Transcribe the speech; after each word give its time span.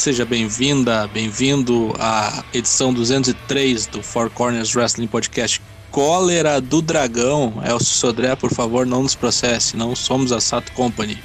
seja 0.00 0.24
bem-vinda, 0.24 1.06
bem-vindo 1.08 1.94
à 1.98 2.42
edição 2.54 2.90
203 2.90 3.84
do 3.84 4.02
Four 4.02 4.30
Corners 4.30 4.74
Wrestling 4.74 5.06
Podcast. 5.06 5.60
Cólera 5.90 6.58
do 6.58 6.80
Dragão. 6.80 7.62
Elcio 7.62 7.94
Sodré, 7.94 8.34
por 8.34 8.50
favor, 8.50 8.86
não 8.86 9.02
nos 9.02 9.14
processe, 9.14 9.76
não 9.76 9.94
somos 9.94 10.32
a 10.32 10.40
Sato 10.40 10.72
Company. 10.72 11.18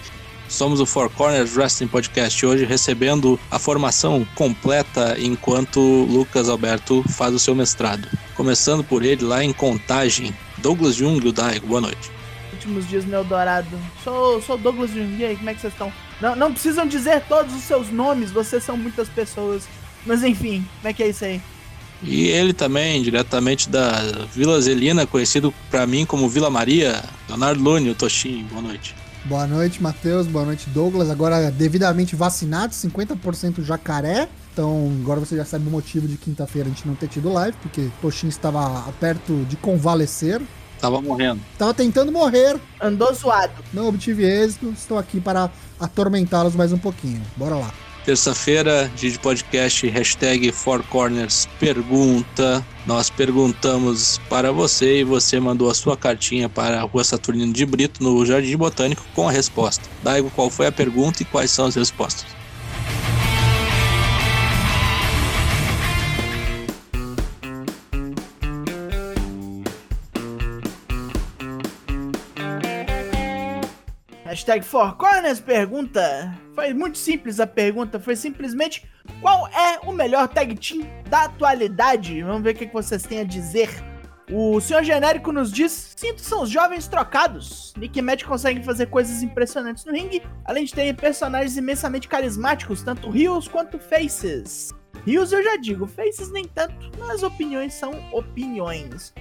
Somos 0.49 0.81
o 0.81 0.85
Four 0.85 1.09
Corners 1.11 1.55
Wrestling 1.55 1.87
Podcast 1.87 2.45
hoje 2.45 2.65
recebendo 2.65 3.39
a 3.49 3.57
formação 3.57 4.27
completa 4.35 5.15
enquanto 5.17 5.79
Lucas 5.79 6.49
Alberto 6.49 7.01
faz 7.07 7.33
o 7.33 7.39
seu 7.39 7.55
mestrado. 7.55 8.09
Começando 8.35 8.83
por 8.83 9.05
ele 9.05 9.23
lá 9.23 9.41
em 9.41 9.53
Contagem, 9.53 10.35
Douglas 10.57 10.95
Jung, 10.95 11.25
o 11.25 11.31
Daigo, 11.31 11.65
boa 11.65 11.79
noite. 11.79 12.11
Últimos 12.51 12.85
dias 12.89 13.05
no 13.05 13.15
Eldorado. 13.15 13.79
Sou, 14.03 14.41
sou 14.41 14.57
Douglas 14.57 14.91
Jung, 14.91 15.15
e 15.17 15.23
aí, 15.23 15.37
como 15.37 15.49
é 15.49 15.53
que 15.53 15.61
vocês 15.61 15.71
estão? 15.71 15.93
Não, 16.21 16.35
não 16.35 16.51
precisam 16.51 16.87
dizer 16.87 17.21
todos 17.27 17.53
os 17.53 17.63
seus 17.63 17.91
nomes, 17.91 18.31
vocês 18.31 18.63
são 18.63 18.77
muitas 18.77 19.09
pessoas. 19.09 19.63
Mas 20.05 20.23
enfim, 20.23 20.65
como 20.77 20.87
é 20.89 20.93
que 20.93 21.03
é 21.03 21.09
isso 21.09 21.25
aí? 21.25 21.41
E 22.03 22.27
ele 22.27 22.53
também, 22.53 23.01
diretamente 23.01 23.69
da 23.69 23.99
Vila 24.33 24.59
Zelina, 24.61 25.07
conhecido 25.07 25.53
para 25.71 25.87
mim 25.87 26.05
como 26.05 26.29
Vila 26.29 26.49
Maria, 26.49 27.03
Leonardo 27.27 27.63
Lune, 27.63 27.89
o 27.89 27.95
Toshin, 27.95 28.43
boa 28.43 28.61
noite. 28.61 28.95
Boa 29.25 29.47
noite, 29.47 29.81
Matheus. 29.81 30.27
Boa 30.27 30.45
noite, 30.45 30.69
Douglas. 30.69 31.09
Agora 31.09 31.49
devidamente 31.49 32.15
vacinado, 32.15 32.73
50% 32.73 33.63
jacaré. 33.63 34.29
Então 34.53 34.91
agora 35.01 35.19
você 35.19 35.35
já 35.35 35.43
sabe 35.43 35.67
o 35.67 35.71
motivo 35.71 36.07
de 36.07 36.15
quinta-feira 36.15 36.69
a 36.69 36.71
gente 36.71 36.87
não 36.87 36.93
ter 36.93 37.07
tido 37.07 37.33
live, 37.33 37.57
porque 37.59 37.89
Toshin 38.01 38.27
estava 38.27 38.83
perto 38.99 39.43
de 39.49 39.55
convalescer. 39.55 40.39
Tava 40.79 41.01
morrendo. 41.01 41.41
Tava 41.57 41.73
tentando 41.73 42.11
morrer. 42.11 42.59
Andou 42.81 43.13
zoado. 43.13 43.53
Não 43.73 43.87
obtive 43.87 44.23
êxito. 44.23 44.69
Estou 44.77 44.97
aqui 44.97 45.19
para 45.19 45.49
atormentá-los 45.79 46.55
mais 46.55 46.71
um 46.71 46.77
pouquinho. 46.77 47.21
Bora 47.35 47.55
lá. 47.55 47.73
Terça-feira, 48.05 48.87
dia 48.95 49.09
de 49.09 49.17
podcast, 49.17 49.87
hashtag 49.87 50.51
Four 50.51 50.83
Corners 50.83 51.47
pergunta. 51.59 52.63
Nós 52.85 53.09
perguntamos 53.09 54.19
para 54.29 54.51
você 54.51 54.99
e 54.99 55.03
você 55.03 55.39
mandou 55.39 55.71
a 55.71 55.73
sua 55.73 55.97
cartinha 55.97 56.47
para 56.47 56.79
a 56.79 56.83
Rua 56.83 57.03
Saturnino 57.03 57.51
de 57.51 57.65
Brito, 57.65 58.03
no 58.03 58.23
Jardim 58.23 58.55
Botânico, 58.57 59.03
com 59.15 59.27
a 59.27 59.31
resposta. 59.31 59.89
Daigo, 60.03 60.29
qual 60.29 60.51
foi 60.51 60.67
a 60.67 60.71
pergunta 60.71 61.23
e 61.23 61.25
quais 61.25 61.49
são 61.49 61.65
as 61.65 61.73
respostas? 61.73 62.27
Hashtag 74.45 74.63
Four 74.63 74.95
Corners 74.97 75.39
pergunta. 75.39 76.31
Foi 76.53 76.71
muito 76.71 76.99
simples 76.99 77.39
a 77.39 77.47
pergunta, 77.47 77.99
foi 77.99 78.15
simplesmente 78.15 78.87
qual 79.19 79.47
é 79.47 79.79
o 79.79 79.91
melhor 79.91 80.27
tag 80.27 80.55
team 80.55 80.87
da 81.09 81.23
atualidade? 81.23 82.21
Vamos 82.21 82.43
ver 82.43 82.51
o 82.51 82.55
que 82.55 82.67
vocês 82.67 83.01
têm 83.01 83.21
a 83.21 83.23
dizer. 83.23 83.71
O 84.31 84.61
senhor 84.61 84.83
genérico 84.83 85.31
nos 85.31 85.51
diz: 85.51 85.95
Sinto 85.97 86.21
são 86.21 86.43
os 86.43 86.49
jovens 86.51 86.87
trocados. 86.87 87.73
Nick 87.75 87.97
e 87.97 88.03
Matt 88.03 88.23
conseguem 88.23 88.61
fazer 88.61 88.85
coisas 88.85 89.23
impressionantes 89.23 89.83
no 89.83 89.91
ringue, 89.91 90.21
além 90.45 90.65
de 90.65 90.75
terem 90.75 90.93
personagens 90.93 91.57
imensamente 91.57 92.07
carismáticos, 92.07 92.83
tanto 92.83 93.17
Heels 93.17 93.47
quanto 93.47 93.79
Faces. 93.79 94.71
Heels 95.07 95.31
eu 95.31 95.43
já 95.43 95.57
digo, 95.57 95.87
Faces 95.87 96.31
nem 96.31 96.45
tanto, 96.45 96.91
mas 96.99 97.23
opiniões 97.23 97.73
são 97.73 97.93
opiniões. 98.11 99.11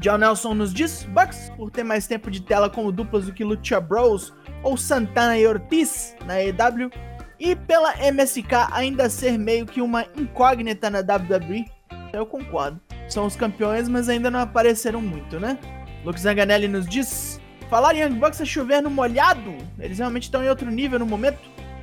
John 0.00 0.16
Nelson 0.16 0.54
nos 0.54 0.72
diz: 0.72 1.04
Bucks, 1.04 1.52
por 1.56 1.70
ter 1.70 1.84
mais 1.84 2.06
tempo 2.06 2.30
de 2.30 2.40
tela 2.40 2.70
como 2.70 2.90
duplas 2.90 3.26
do 3.26 3.34
que 3.34 3.44
Lucha 3.44 3.78
Bros 3.78 4.32
ou 4.62 4.76
Santana 4.76 5.38
e 5.38 5.46
Ortiz 5.46 6.16
na 6.24 6.42
EW, 6.42 6.90
e 7.38 7.54
pela 7.54 7.94
MSK 8.10 8.68
ainda 8.72 9.10
ser 9.10 9.38
meio 9.38 9.66
que 9.66 9.82
uma 9.82 10.06
incógnita 10.16 10.88
na 10.88 11.00
WWE, 11.00 11.66
eu 12.14 12.24
concordo. 12.24 12.80
São 13.08 13.26
os 13.26 13.36
campeões, 13.36 13.88
mas 13.88 14.08
ainda 14.08 14.30
não 14.30 14.40
apareceram 14.40 15.02
muito, 15.02 15.38
né? 15.38 15.58
Luke 16.02 16.18
Zanganelli 16.18 16.66
nos 16.66 16.88
diz: 16.88 17.38
Falar 17.68 17.94
em 17.94 18.00
Young 18.00 18.14
Bucks 18.14 18.40
é 18.40 18.44
chover 18.46 18.82
no 18.82 18.90
molhado. 18.90 19.54
Eles 19.78 19.98
realmente 19.98 20.24
estão 20.24 20.42
em 20.42 20.48
outro 20.48 20.70
nível 20.70 20.98
no 20.98 21.06
momento, 21.06 21.38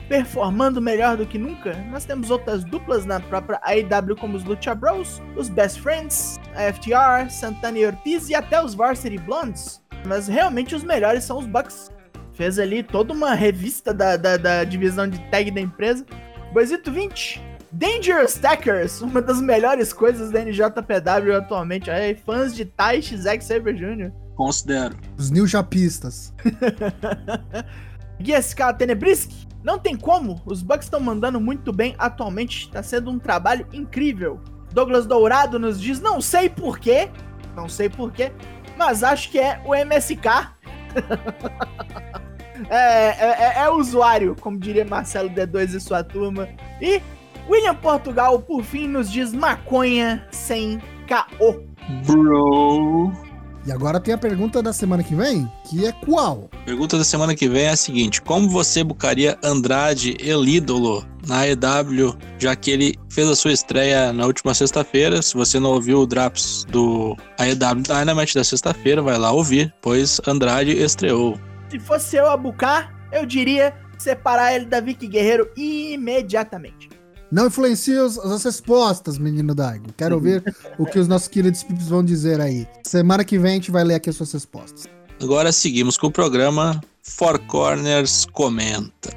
performando 0.08 0.82
melhor 0.82 1.18
do 1.18 1.26
que 1.26 1.38
nunca. 1.38 1.74
Nós 1.92 2.06
temos 2.06 2.30
outras 2.32 2.64
duplas 2.64 3.06
na 3.06 3.20
própria 3.20 3.60
AEW, 3.64 4.16
como 4.16 4.38
os 4.38 4.44
Lucha 4.44 4.74
Bros, 4.74 5.22
os 5.36 5.50
Best 5.50 5.82
Friends, 5.82 6.40
a 6.56 6.72
FTR, 6.74 7.30
Santana 7.30 7.78
e 7.78 7.86
Ortiz 7.86 8.30
e 8.30 8.36
até 8.36 8.64
os 8.64 8.74
Varsity 8.74 9.18
Blondes. 9.18 9.82
Mas 10.06 10.28
realmente 10.28 10.76
os 10.76 10.84
melhores 10.84 11.24
são 11.24 11.38
os 11.38 11.46
Bucks 11.46 11.92
fez 12.38 12.60
ali 12.60 12.84
toda 12.84 13.12
uma 13.12 13.34
revista 13.34 13.92
da, 13.92 14.16
da, 14.16 14.38
da 14.38 14.64
divisão 14.64 15.08
de 15.10 15.20
tag 15.32 15.50
da 15.50 15.60
empresa. 15.60 16.06
Boisito 16.54 16.92
20, 16.92 17.42
Dangerous 17.72 18.36
Stackers, 18.36 19.02
uma 19.02 19.22
das 19.22 19.42
melhores 19.42 19.92
coisas 19.92 20.32
da 20.32 20.46
NJPW 20.46 21.36
atualmente. 21.36 21.90
Aí, 21.90 22.16
fãs 22.16 22.56
de 22.56 22.64
Taish 22.64 23.16
Zack 23.18 23.44
Saber 23.44 23.74
Jr. 23.74 24.12
Considero. 24.36 24.96
Os 25.18 25.32
New 25.32 25.48
Japistas. 25.48 26.32
GSK 28.20 28.74
Tenebrisk, 28.78 29.32
não 29.64 29.78
tem 29.78 29.96
como, 29.96 30.42
os 30.46 30.62
Bucks 30.62 30.86
estão 30.86 31.00
mandando 31.00 31.40
muito 31.40 31.74
bem 31.74 31.96
atualmente, 31.98 32.70
tá 32.70 32.82
sendo 32.82 33.12
um 33.12 33.20
trabalho 33.20 33.68
incrível. 33.74 34.40
Douglas 34.72 35.06
Dourado 35.06 35.60
nos 35.60 35.82
diz, 35.82 36.00
não 36.00 36.22
sei 36.22 36.50
porquê, 36.50 37.10
não 37.56 37.68
sei 37.68 37.90
porquê, 37.90 38.32
mas 38.78 39.04
acho 39.04 39.30
que 39.32 39.40
é 39.40 39.62
o 39.66 39.76
MSK. 39.76 40.56
É, 42.70 43.10
é, 43.10 43.60
é, 43.60 43.60
é, 43.60 43.70
usuário, 43.70 44.36
como 44.42 44.58
diria 44.58 44.84
Marcelo 44.84 45.30
D2 45.30 45.76
e 45.76 45.80
sua 45.80 46.04
turma. 46.04 46.50
E 46.82 47.00
William 47.48 47.76
Portugal, 47.76 48.40
por 48.40 48.64
fim, 48.64 48.88
nos 48.88 49.12
diz 49.12 49.32
maconha 49.32 50.28
sem 50.32 50.82
caô. 51.08 51.64
Bro. 52.06 53.14
E 53.68 53.72
agora 53.72 54.00
tem 54.00 54.14
a 54.14 54.18
pergunta 54.18 54.64
da 54.64 54.72
semana 54.72 55.04
que 55.04 55.14
vem, 55.14 55.46
que 55.66 55.86
é 55.86 55.92
qual? 55.92 56.50
Pergunta 56.64 56.98
da 56.98 57.04
semana 57.04 57.36
que 57.36 57.50
vem 57.50 57.66
é 57.66 57.72
a 57.72 57.76
seguinte: 57.76 58.22
Como 58.22 58.50
você 58.50 58.82
bucaria 58.82 59.38
Andrade 59.44 60.16
Elídolo 60.22 61.06
na 61.28 61.46
EW, 61.46 62.16
já 62.40 62.56
que 62.56 62.72
ele 62.72 62.96
fez 63.10 63.28
a 63.28 63.36
sua 63.36 63.52
estreia 63.52 64.14
na 64.14 64.26
última 64.26 64.54
sexta-feira? 64.54 65.22
Se 65.22 65.34
você 65.34 65.60
não 65.60 65.72
ouviu 65.72 66.00
o 66.00 66.08
Drops 66.08 66.64
do 66.70 67.18
AEW 67.38 67.84
Dynamite 67.84 68.36
da 68.36 68.44
sexta-feira, 68.46 69.02
vai 69.02 69.18
lá 69.18 69.32
ouvir, 69.34 69.76
pois 69.82 70.22
Andrade 70.26 70.72
estreou. 70.72 71.38
Se 71.70 71.78
fosse 71.78 72.16
eu 72.16 72.30
a 72.30 72.38
bucar, 72.38 72.96
eu 73.12 73.26
diria 73.26 73.74
separar 73.98 74.54
ele 74.54 74.66
da 74.66 74.80
Vicky 74.80 75.08
Guerreiro 75.08 75.52
imediatamente. 75.58 76.88
Não 77.30 77.48
influencie 77.48 77.98
as 77.98 78.44
respostas, 78.44 79.18
menino 79.18 79.54
Daigo. 79.54 79.92
Quero 79.98 80.16
ouvir 80.16 80.44
o 80.78 80.86
que 80.86 80.98
os 80.98 81.10
nossos 81.10 81.28
queridos 81.28 81.62
pips 81.62 81.90
vão 81.90 82.04
dizer 82.04 82.40
aí. 82.40 82.66
Semana 82.86 83.26
que 83.26 83.38
vem 83.38 83.52
a 83.52 83.56
gente 83.56 83.70
vai 83.72 83.84
ler 83.84 83.96
aqui 83.96 84.10
as 84.10 84.16
suas 84.16 84.32
respostas. 84.32 84.86
Agora 85.22 85.52
seguimos 85.52 85.98
com 85.98 86.08
o 86.08 86.12
programa 86.12 86.80
Four 87.04 87.40
Corners 87.48 88.26
Comenta. 88.32 89.14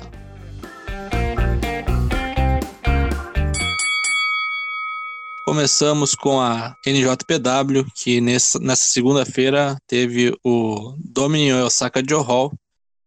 Começamos 5.44 6.14
com 6.14 6.40
a 6.40 6.76
NJPW, 6.86 7.84
que 7.94 8.20
nessa, 8.20 8.58
nessa 8.58 8.86
segunda-feira 8.86 9.76
teve 9.86 10.36
o 10.44 10.94
Dominion 10.98 11.64
Osaka 11.64 12.02
Joe 12.08 12.22
Hall, 12.22 12.52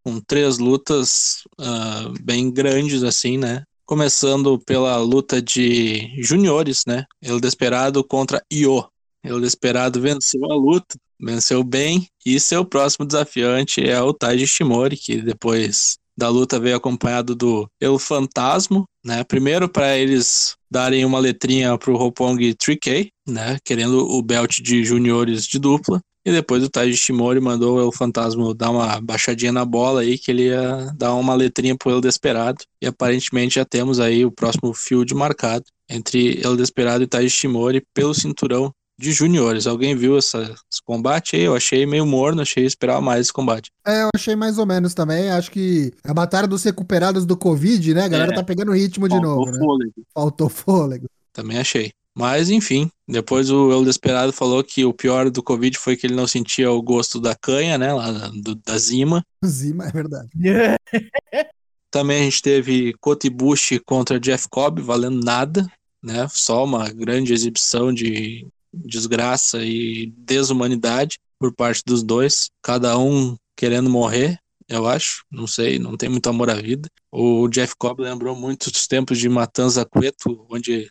com 0.03 0.19
três 0.19 0.57
lutas 0.57 1.43
uh, 1.59 2.13
bem 2.21 2.51
grandes, 2.51 3.03
assim, 3.03 3.37
né? 3.37 3.63
Começando 3.85 4.57
pela 4.59 4.97
luta 4.97 5.41
de 5.41 6.09
juniores, 6.21 6.83
né? 6.87 7.05
El 7.21 7.39
Desperado 7.39 8.03
contra 8.03 8.41
Io. 8.51 8.87
El 9.23 9.41
Desperado 9.41 9.99
venceu 9.99 10.45
a 10.51 10.55
luta, 10.55 10.95
venceu 11.19 11.63
bem, 11.63 12.07
e 12.25 12.39
seu 12.39 12.63
próximo 12.63 13.05
desafiante 13.05 13.81
é 13.81 14.01
o 14.01 14.13
Taiji 14.13 14.47
Shimori, 14.47 14.97
que 14.97 15.21
depois 15.21 15.97
da 16.17 16.29
luta 16.29 16.59
veio 16.59 16.77
acompanhado 16.77 17.35
do 17.35 17.67
El 17.79 17.99
Fantasma, 17.99 18.85
né? 19.03 19.23
Primeiro 19.23 19.67
para 19.67 19.97
eles 19.97 20.55
darem 20.71 21.03
uma 21.03 21.19
letrinha 21.19 21.77
pro 21.77 21.97
Roppongi 21.97 22.53
3K, 22.53 23.09
né? 23.27 23.57
Querendo 23.65 24.07
o 24.07 24.21
belt 24.21 24.61
de 24.61 24.83
juniores 24.85 25.45
de 25.45 25.59
dupla. 25.59 26.01
E 26.25 26.31
depois 26.31 26.63
o 26.63 26.69
Taiji 26.69 26.95
Shimori 26.95 27.41
mandou 27.41 27.85
o 27.85 27.91
Fantasma 27.91 28.53
dar 28.55 28.71
uma 28.71 28.99
baixadinha 29.01 29.51
na 29.51 29.65
bola 29.65 30.01
aí, 30.01 30.17
que 30.17 30.31
ele 30.31 30.43
ia 30.43 30.93
dar 30.95 31.13
uma 31.15 31.33
letrinha 31.33 31.75
pro 31.75 31.91
El 31.91 31.99
Desperado. 31.99 32.63
E 32.81 32.87
aparentemente 32.87 33.55
já 33.55 33.65
temos 33.65 33.99
aí 33.99 34.25
o 34.25 34.31
próximo 34.31 34.73
field 34.73 35.13
marcado 35.13 35.65
entre 35.89 36.39
El 36.41 36.55
Desperado 36.55 37.03
e 37.03 37.07
Taiji 37.07 37.29
Shimori 37.29 37.85
pelo 37.93 38.13
cinturão 38.13 38.73
de 38.97 39.11
juniores. 39.11 39.67
Alguém 39.67 39.95
viu 39.95 40.17
essa, 40.17 40.43
esse 40.43 40.81
combate 40.85 41.35
aí? 41.35 41.41
Eu 41.43 41.55
achei 41.55 41.85
meio 41.85 42.05
morno, 42.05 42.41
achei 42.41 42.65
esperar 42.65 43.01
mais 43.01 43.21
esse 43.21 43.33
combate. 43.33 43.69
É, 43.85 44.03
eu 44.03 44.09
achei 44.15 44.35
mais 44.35 44.57
ou 44.57 44.65
menos 44.65 44.93
também. 44.93 45.29
Acho 45.29 45.51
que 45.51 45.91
a 46.03 46.13
batalha 46.13 46.47
dos 46.47 46.63
recuperados 46.63 47.25
do 47.25 47.35
Covid, 47.35 47.93
né? 47.93 48.05
A 48.05 48.07
galera 48.07 48.31
é. 48.31 48.35
tá 48.35 48.43
pegando 48.43 48.71
ritmo 48.71 49.09
de 49.09 49.15
Faltou 49.15 49.35
novo. 49.35 49.51
Né? 49.51 49.59
Fôlego. 49.59 49.93
Faltou 50.13 50.49
fôlego. 50.49 51.07
Também 51.33 51.57
achei. 51.57 51.91
Mas, 52.15 52.49
enfim, 52.49 52.89
depois 53.07 53.49
o 53.49 53.71
El 53.71 53.83
Desperado 53.83 54.31
falou 54.31 54.63
que 54.63 54.85
o 54.85 54.93
pior 54.93 55.29
do 55.29 55.41
Covid 55.41 55.77
foi 55.77 55.97
que 55.97 56.05
ele 56.05 56.15
não 56.15 56.27
sentia 56.27 56.71
o 56.71 56.81
gosto 56.81 57.19
da 57.19 57.35
canha, 57.35 57.77
né? 57.77 57.91
Lá 57.93 58.11
do, 58.29 58.55
da 58.55 58.77
Zima. 58.77 59.23
Zima, 59.45 59.87
é 59.87 59.91
verdade. 59.91 60.29
Também 61.89 62.21
a 62.21 62.23
gente 62.23 62.41
teve 62.41 62.93
Kotibushi 62.99 63.79
contra 63.79 64.19
Jeff 64.19 64.47
Cobb, 64.49 64.81
valendo 64.81 65.23
nada, 65.23 65.67
né? 66.03 66.27
Só 66.29 66.63
uma 66.63 66.89
grande 66.89 67.33
exibição 67.33 67.93
de 67.93 68.47
desgraça 68.73 69.63
e 69.63 70.11
desumanidade 70.17 71.17
por 71.39 71.53
parte 71.53 71.83
dos 71.85 72.03
dois, 72.03 72.49
cada 72.61 72.97
um 72.97 73.35
querendo 73.55 73.89
morrer, 73.89 74.39
eu 74.67 74.87
acho, 74.87 75.23
não 75.29 75.45
sei, 75.45 75.77
não 75.77 75.97
tem 75.97 76.09
muito 76.09 76.27
amor 76.27 76.49
à 76.49 76.55
vida. 76.55 76.89
O 77.11 77.47
Jeff 77.47 77.75
Cobb 77.77 78.01
lembrou 78.01 78.35
muito 78.35 78.71
dos 78.71 78.87
tempos 78.87 79.19
de 79.19 79.29
Matanza 79.29 79.85
Cueto, 79.85 80.45
onde 80.49 80.89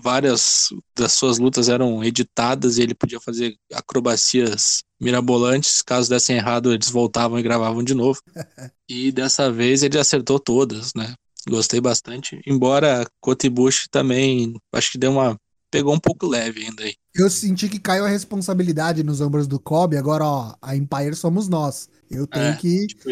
várias 0.00 0.68
das 0.96 1.12
suas 1.12 1.38
lutas 1.38 1.68
eram 1.68 2.02
editadas 2.02 2.78
e 2.78 2.82
ele 2.82 2.94
podia 2.94 3.20
fazer 3.20 3.56
acrobacias 3.72 4.82
mirabolantes. 5.00 5.82
Caso 5.82 6.08
dessem 6.08 6.36
errado, 6.36 6.72
eles 6.72 6.90
voltavam 6.90 7.38
e 7.38 7.42
gravavam 7.42 7.82
de 7.82 7.94
novo. 7.94 8.20
e 8.88 9.12
dessa 9.12 9.50
vez 9.50 9.82
ele 9.82 9.98
acertou 9.98 10.38
todas, 10.38 10.92
né? 10.94 11.14
Gostei 11.48 11.80
bastante. 11.80 12.40
Embora 12.46 13.06
Kotibushi 13.20 13.88
também, 13.90 14.54
acho 14.72 14.92
que 14.92 14.98
deu 14.98 15.12
uma 15.12 15.36
pegou 15.70 15.94
um 15.94 15.98
pouco 15.98 16.26
leve 16.26 16.64
ainda 16.64 16.84
aí. 16.84 16.94
Eu 17.14 17.28
senti 17.28 17.68
que 17.68 17.78
caiu 17.78 18.06
a 18.06 18.08
responsabilidade 18.08 19.02
nos 19.02 19.20
ombros 19.20 19.46
do 19.46 19.60
Kobe, 19.60 19.98
agora, 19.98 20.24
ó, 20.24 20.54
a 20.62 20.74
Empire 20.74 21.14
somos 21.14 21.46
nós. 21.46 21.88
Eu 22.10 22.26
tenho 22.26 22.46
é, 22.46 22.56
que 22.56 22.86
tipo 22.86 23.08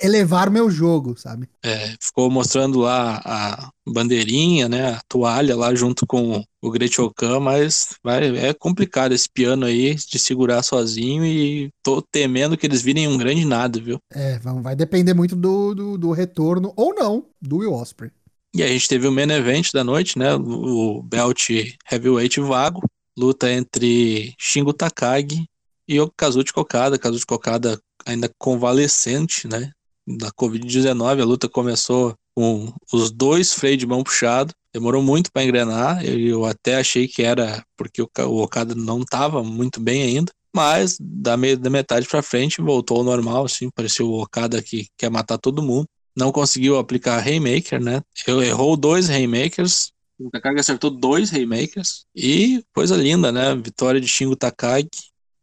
elevar 0.00 0.50
meu 0.50 0.70
jogo, 0.70 1.16
sabe? 1.16 1.48
É, 1.62 1.94
ficou 2.00 2.30
mostrando 2.30 2.80
lá 2.80 3.20
a 3.24 3.70
bandeirinha, 3.88 4.68
né, 4.68 4.94
a 4.94 5.00
toalha 5.08 5.56
lá 5.56 5.74
junto 5.74 6.06
com 6.06 6.44
o 6.60 6.70
Great 6.70 7.00
Okan, 7.00 7.40
mas 7.40 7.94
vai, 8.02 8.36
é 8.36 8.54
complicado 8.54 9.12
esse 9.12 9.28
piano 9.28 9.66
aí 9.66 9.94
de 9.94 10.18
segurar 10.18 10.62
sozinho 10.62 11.24
e 11.24 11.70
tô 11.82 12.02
temendo 12.02 12.56
que 12.56 12.66
eles 12.66 12.82
virem 12.82 13.08
um 13.08 13.18
grande 13.18 13.44
nada, 13.44 13.80
viu? 13.80 13.98
É, 14.10 14.38
vai 14.38 14.74
depender 14.76 15.14
muito 15.14 15.34
do, 15.34 15.74
do, 15.74 15.98
do 15.98 16.10
retorno, 16.12 16.72
ou 16.76 16.94
não, 16.94 17.26
do 17.40 17.58
Will 17.58 17.72
Osprey. 17.72 18.10
E 18.52 18.64
a 18.64 18.66
gente 18.66 18.88
teve 18.88 19.06
o 19.06 19.12
main 19.12 19.30
event 19.30 19.70
da 19.72 19.84
noite, 19.84 20.18
né? 20.18 20.34
O 20.34 21.02
belt 21.04 21.50
heavyweight 21.88 22.40
vago, 22.40 22.82
luta 23.16 23.50
entre 23.50 24.34
Shingo 24.38 24.72
Takagi 24.72 25.44
e 25.86 26.00
o 26.00 26.10
Kazuchi 26.10 26.52
Kokada. 26.52 26.98
Kazuchi 26.98 27.26
Kokada 27.26 27.80
ainda 28.06 28.30
convalescente, 28.38 29.46
né? 29.46 29.70
Da 30.06 30.30
Covid-19, 30.32 31.20
a 31.20 31.24
luta 31.24 31.48
começou 31.48 32.14
com 32.34 32.72
os 32.92 33.10
dois 33.10 33.52
freios 33.52 33.78
de 33.78 33.86
mão 33.86 34.02
puxado. 34.02 34.52
Demorou 34.72 35.02
muito 35.02 35.30
para 35.32 35.44
engrenar. 35.44 36.04
Eu 36.04 36.44
até 36.44 36.76
achei 36.76 37.06
que 37.06 37.22
era 37.22 37.64
porque 37.76 38.02
o 38.02 38.36
Okada 38.42 38.74
não 38.74 39.02
estava 39.02 39.42
muito 39.42 39.80
bem 39.80 40.02
ainda. 40.02 40.32
Mas 40.54 40.96
da, 41.00 41.36
meia, 41.36 41.56
da 41.56 41.70
metade 41.70 42.08
para 42.08 42.22
frente 42.22 42.60
voltou 42.60 42.98
ao 42.98 43.04
normal, 43.04 43.44
assim. 43.44 43.70
Pareceu 43.70 44.08
o 44.08 44.22
Okada 44.22 44.62
que 44.62 44.86
quer 44.96 45.10
matar 45.10 45.38
todo 45.38 45.62
mundo 45.62 45.86
não 46.16 46.32
conseguiu 46.32 46.78
aplicar 46.78 47.26
Haymaker, 47.26 47.80
né? 47.80 48.02
Errou 48.26 48.76
dois 48.76 49.08
Haymakers. 49.08 49.92
O 50.20 50.30
Takagi 50.30 50.60
acertou 50.60 50.90
dois 50.90 51.32
Haymakers. 51.32 52.04
E 52.14 52.62
coisa 52.74 52.94
linda, 52.94 53.32
né? 53.32 53.54
Vitória 53.56 53.98
de 53.98 54.06
Shingo 54.06 54.36
Takagi, 54.36 54.88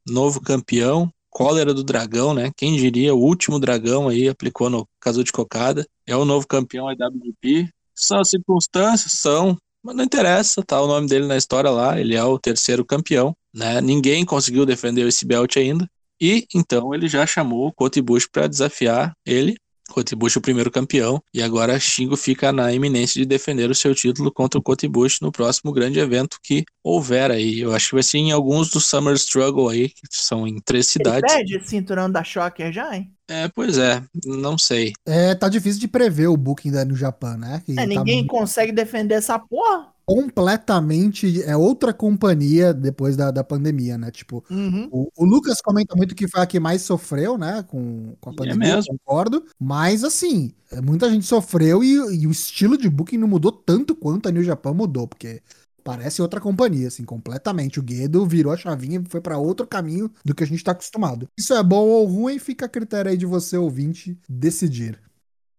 novo 0.08 0.40
campeão. 0.40 1.12
Cólera 1.30 1.74
do 1.74 1.84
Dragão, 1.84 2.34
né? 2.34 2.52
Quem 2.56 2.76
diria, 2.78 3.14
o 3.14 3.20
último 3.20 3.60
dragão 3.60 4.08
aí 4.08 4.28
aplicou 4.28 4.72
no 4.72 4.88
Kazuchi 5.00 5.32
Kokada. 5.32 5.86
É 6.08 6.16
o 6.16 6.26
novo 6.26 6.48
campeão 6.48 6.92
IWGP. 6.92 7.70
São 7.94 8.24
circunstâncias, 8.24 9.12
são, 9.14 9.56
mas 9.84 9.96
não 9.96 10.04
interessa, 10.04 10.64
tá 10.64 10.82
o 10.82 10.88
nome 10.88 11.08
dele 11.08 11.28
na 11.28 11.38
história 11.38 11.70
lá, 11.70 12.00
ele 12.00 12.16
é 12.16 12.24
o 12.24 12.40
terceiro 12.40 12.84
campeão, 12.84 13.36
né? 13.54 13.82
Ninguém 13.82 14.26
conseguiu 14.26 14.66
defender 14.66 15.08
esse 15.08 15.26
belt 15.26 15.58
ainda. 15.58 15.88
E 16.20 16.48
então 16.54 16.94
ele 16.94 17.08
já 17.08 17.26
chamou 17.28 17.68
o 17.68 17.74
Kotibushi 17.74 18.28
para 18.32 18.48
desafiar 18.48 19.14
ele 19.26 19.58
Kotibushi 19.88 20.38
o 20.38 20.42
primeiro 20.42 20.72
campeão, 20.72 21.22
e 21.34 21.42
agora 21.42 21.80
Shingo 21.80 22.16
fica 22.16 22.52
na 22.52 22.72
iminência 22.74 23.20
de 23.20 23.26
defender 23.26 23.70
o 23.70 23.76
seu 23.76 23.94
título 23.96 24.32
contra 24.32 24.60
o 24.60 24.64
Kotibushi 24.64 25.22
no 25.22 25.32
próximo 25.32 25.72
grande 25.72 26.00
evento 26.00 26.40
que 26.42 26.66
houver 26.84 27.32
aí. 27.32 27.60
Eu 27.60 27.74
acho 27.74 27.90
que 27.90 27.96
vai 27.96 28.04
ser 28.04 28.18
em 28.18 28.32
alguns 28.32 28.70
do 28.70 28.80
Summer 28.80 29.16
Struggle 29.16 29.70
aí, 29.70 29.90
que 29.90 30.08
são 30.12 30.48
em 30.48 30.60
três 30.60 30.88
cidades. 30.88 31.34
Ele 31.34 31.46
perde 31.50 31.68
cinturão 31.68 32.10
da 32.12 32.24
Shocker 32.24 32.72
já, 32.72 32.96
hein? 32.96 33.12
É, 33.30 33.50
pois 33.50 33.78
é, 33.78 34.02
não 34.26 34.58
sei. 34.58 34.94
É, 35.06 35.36
tá 35.36 35.50
difícil 35.50 35.82
de 35.82 35.88
prever 35.88 36.28
o 36.28 36.38
booking 36.38 36.72
da 36.72 36.86
no 36.86 36.96
Japão, 36.96 37.38
né? 37.38 37.62
Que 37.66 37.78
é, 37.78 37.86
ninguém 37.86 38.26
tá... 38.26 38.30
consegue 38.30 38.72
defender 38.72 39.16
essa 39.16 39.38
porra 39.38 39.97
completamente 40.08 41.44
é 41.44 41.58
outra 41.58 41.94
companhia 41.94 42.74
depois 42.74 43.18
da, 43.18 43.30
da 43.30 43.44
pandemia, 43.44 43.98
né? 43.98 44.10
Tipo, 44.10 44.42
uhum. 44.50 44.88
o, 44.90 45.12
o, 45.18 45.26
Lucas 45.26 45.60
comenta 45.60 45.98
muito 45.98 46.16
que 46.16 46.30
foi 46.30 46.40
a 46.40 46.46
que 46.46 46.62
mais 46.62 46.82
sofreu, 46.82 47.38
né? 47.38 47.66
Com, 47.68 48.16
com 48.22 48.30
a 48.30 48.34
é 48.34 48.36
pandemia, 48.38 48.70
é 48.70 48.76
mesmo. 48.78 48.98
concordo. 48.98 49.44
Mas 49.60 50.06
assim, 50.06 50.54
muita 50.82 51.10
gente 51.10 51.26
sofreu 51.26 51.84
e, 51.84 52.22
e, 52.22 52.26
o 52.26 52.32
estilo 52.32 52.78
de 52.78 52.90
booking 52.90 53.18
não 53.18 53.28
mudou 53.28 53.52
tanto 53.52 53.94
quanto 53.94 54.30
a 54.30 54.32
New 54.32 54.44
Japan 54.44 54.74
mudou, 54.74 55.10
porque 55.10 55.42
parece 55.84 56.22
outra 56.22 56.40
companhia, 56.40 56.88
assim, 56.88 57.04
completamente. 57.04 57.78
O 57.78 57.84
Guedo 57.84 58.26
virou 58.26 58.54
a 58.54 58.58
chavinha 58.58 59.04
e 59.06 59.10
foi 59.10 59.20
para 59.20 59.38
outro 59.38 59.68
caminho 59.68 60.10
do 60.24 60.34
que 60.34 60.44
a 60.44 60.48
gente 60.48 60.64
tá 60.64 60.72
acostumado. 60.72 61.28
Isso 61.38 61.54
é 61.54 61.62
bom 61.62 61.86
ou 61.86 62.06
ruim, 62.06 62.40
fica 62.40 62.66
a 62.66 62.70
critério 62.70 63.12
aí 63.12 63.18
de 63.18 63.26
você, 63.26 63.58
ouvinte, 63.58 64.18
decidir. 64.30 64.98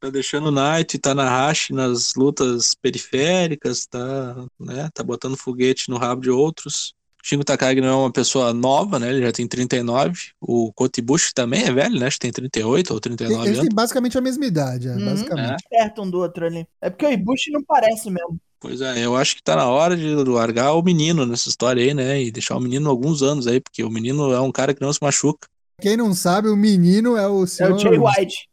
Tá 0.01 0.11
deixando 0.11 0.49
o 0.49 0.53
Knight, 0.53 0.99
tá 0.99 1.15
na 1.15 1.29
Hash 1.29 1.71
nas 1.71 2.15
lutas 2.15 2.75
periféricas, 2.81 3.87
tá, 3.87 4.47
né, 4.59 4.89
tá 4.95 5.03
botando 5.03 5.37
foguete 5.37 5.91
no 5.91 5.99
rabo 5.99 6.23
de 6.23 6.31
outros. 6.31 6.95
Shingo 7.23 7.45
Takagi 7.45 7.81
não 7.81 7.89
é 7.89 7.95
uma 7.95 8.13
pessoa 8.13 8.55
nova, 8.55 8.99
né? 8.99 9.11
Ele 9.11 9.21
já 9.21 9.33
tem 9.33 9.47
39. 9.47 10.31
O 10.41 10.73
Kotibushi 10.73 11.35
também 11.35 11.65
é 11.65 11.73
velho, 11.73 11.99
né? 11.99 12.07
Acho 12.07 12.17
que 12.17 12.21
tem 12.21 12.33
38 12.33 12.95
ou 12.95 13.01
39 13.01 13.49
Eles 13.49 13.61
têm 13.61 13.69
basicamente 13.71 14.17
a 14.17 14.21
mesma 14.21 14.47
idade, 14.47 14.89
é, 14.89 14.93
uhum, 14.93 15.05
basicamente. 15.05 15.65
É. 15.71 15.79
Perto 15.79 16.03
um 16.03 16.11
do 16.11 16.21
outro 16.21 16.47
ali. 16.47 16.67
É 16.81 16.89
porque 16.89 17.05
o 17.05 17.13
Ibushi 17.13 17.51
não 17.51 17.63
parece 17.63 18.09
mesmo. 18.09 18.39
Pois 18.61 18.81
é, 18.81 19.05
eu 19.05 19.15
acho 19.15 19.37
que 19.37 19.43
tá 19.43 19.57
na 19.57 19.69
hora 19.69 19.97
de 19.97 20.15
largar 20.15 20.73
o 20.73 20.83
menino 20.83 21.27
nessa 21.27 21.49
história 21.49 21.83
aí, 21.83 21.93
né? 21.93 22.23
E 22.23 22.31
deixar 22.31 22.57
o 22.57 22.61
menino 22.61 22.89
alguns 22.89 23.23
anos 23.23 23.47
aí, 23.47 23.61
porque 23.61 23.85
o 23.85 23.91
menino 23.91 24.33
é 24.33 24.41
um 24.41 24.51
cara 24.51 24.73
que 24.73 24.81
não 24.81 24.93
se 24.93 25.01
machuca. 25.03 25.47
Quem 25.81 25.97
não 25.97 26.15
sabe, 26.15 26.49
o 26.49 26.57
menino 26.57 27.17
é 27.17 27.29
o 27.29 27.47
senhor... 27.47 27.73
É 27.73 27.75
o 27.75 27.79
Jay 27.79 27.99
White. 27.99 28.48